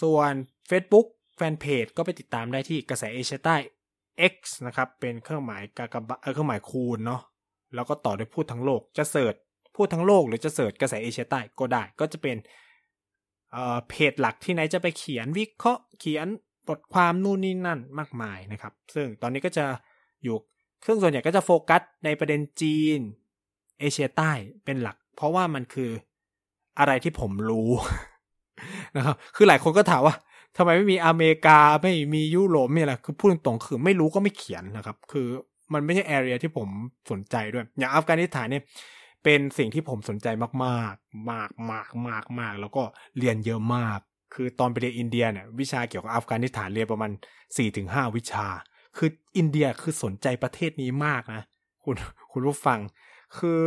[0.01, 0.33] ส่วน
[0.71, 1.07] Facebook
[1.37, 3.57] fanpage ก็ไปติดตามได้ที่กระแสเอเชียใต้
[4.33, 4.35] X
[4.67, 7.23] นะครับ เป็นเครื่องหมายกากบาทเครื่องหมายคูณเนาะ
[7.75, 9.35] แล้วก็ต่อด้วยพูดทั้งโลกจะ search
[9.77, 12.37] พูดทั้งโลกหรือจะ search กระแสเอเชียใต้ก็ได้ ก็จะเป็น
[13.53, 16.27] เอ่อเพจหลักที่ไหนจะไปเขียนวิเคราะห์เขียน
[16.69, 19.65] บทความนู่นนี่นั่นมากมายนะครับ ซึ่งตอนนี้ก็จะ
[20.25, 20.37] อยู่
[20.81, 22.99] เครื่องส่วนใหญ่ก็จะโฟกัสในประเด็นจีน
[23.79, 24.31] เอเชียใต้
[24.65, 25.91] เป็นหลัก เพราะว่ามันคือ
[26.79, 27.71] อะไรที่ผมรู้
[28.97, 30.15] นะครับ คือหลายคนก็ถามว่า
[30.57, 35.29] ทำไมไม่มีอเมริกาไม่มียุโรปไม่อะไรคือพูดตรงๆคือไม่รู้ก็ไม่เขียนนะครับ คือ
[35.73, 36.69] มันไม่ใช่แอเรียที่ผม
[37.11, 38.63] สนใจด้วย อย่างอัฟกานิสถานเนี่ย
[39.25, 40.51] เป็นสิ่งที่ผมสนใจมา
[40.91, 42.83] กๆ มากมากมากมากแล้วก็
[43.19, 44.01] เรียนเยอะมาก
[44.35, 47.11] คือตอนไปเรียนอินเดียเนี่ยวิชาเกี่ยวกับอัฟกานิสถานเรียนประมาณ
[47.57, 48.47] สี่ถึงห้าวิชา
[48.97, 51.43] คืออินเดียคือสนใจประเทศนี้มากนะ
[51.85, 51.97] คุณ
[52.33, 52.79] คุณผู้ฟัง
[53.39, 53.63] คือ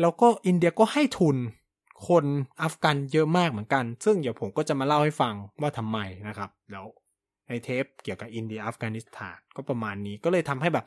[0.00, 1.36] แล้วก็อินเดียก็ให้ทุน
[2.08, 2.24] คน
[2.62, 5.98] อัฟกันเยอะมากเหมือนกัน ซึ่งเดี๋ยวผมก็จะมาเล่าให้ฟังว่าทำไม
[6.28, 6.86] นะครับ แล้ว
[7.48, 10.84] ในเทปเกี่ยวกับอินเดียอัฟกานิสถานก็ประมาณนี้ก็เลยทำให้แบบ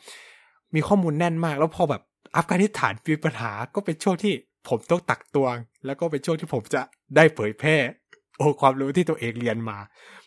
[0.76, 2.02] มีข้อมูลแน่นมาก แล้วพอแบบ
[2.38, 4.34] อัฟกานิสถานมีปัญหาก็เป็นช่วงที่
[4.70, 5.56] ผมต้องตักตวง
[5.86, 6.82] แล้วก็เป็นช่วงที่ผมจะ
[7.16, 7.78] ได้เผยแพร่
[8.38, 9.78] โอ้ความรู้ที่ตัวเองเรียนมา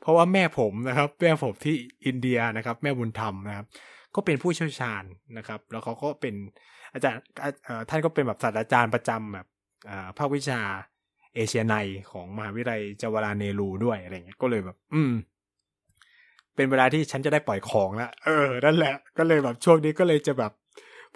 [0.00, 1.74] เพราะว่าแม่ผมนะครับ แม่ผมที่
[2.06, 3.66] อินเดียนะครับ แม่บุญธรรมนะครับ
[4.14, 5.02] ก็เป็นผู้เชี่ยวชาญ
[5.38, 6.34] นะครับ แล้วเขาก็เป็น
[6.92, 7.20] อาจารย์
[7.88, 9.46] ท่านก็เป็นแบบศาสตราจารย์ประจำแบบ
[10.18, 10.61] ภาควิชา
[11.34, 11.74] เอเชียใน
[12.11, 15.12] ของมหาวิทยาลัยจาวาราเนรูด้วยอะไรเงี้ยก็เลยแบบ อืม
[16.54, 20.52] เป็นเวลาที่ฉันจะได้ปล่อยของแล้วเออนั่นแหละ ก็เลยแบบช่วงนี้ก็เลยจะแบบ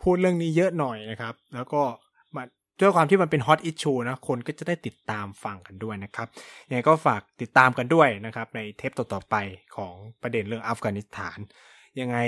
[0.02, 1.82] พูดเรื่องนี้เยอะหน่อยนะครับ แล้วก็
[2.80, 6.28] ด้วยความที่มันเป็นฮอตอิชชูนะคนก็จะได้ติดตามฟังกันด้วยนะครับ
[6.68, 9.36] ยังไงก็ฝากติดตามกันด้วยนะครับ ในเทปต่อๆไป
[9.76, 11.38] ของประเด็นเรื่องอัฟกานิสถาน
[12.00, 12.18] ยังไง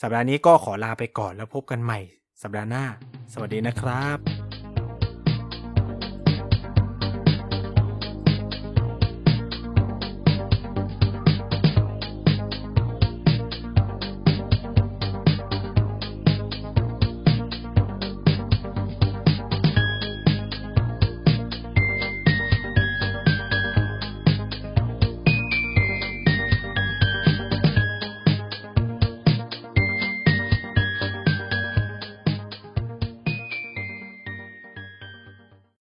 [0.00, 2.00] สัปดาห์นี้ก็ขอลาไปก่อนแล้วพบกันใหม่
[2.42, 2.84] สัปดาห์หน้า
[3.32, 4.47] สวัสดีนะครับ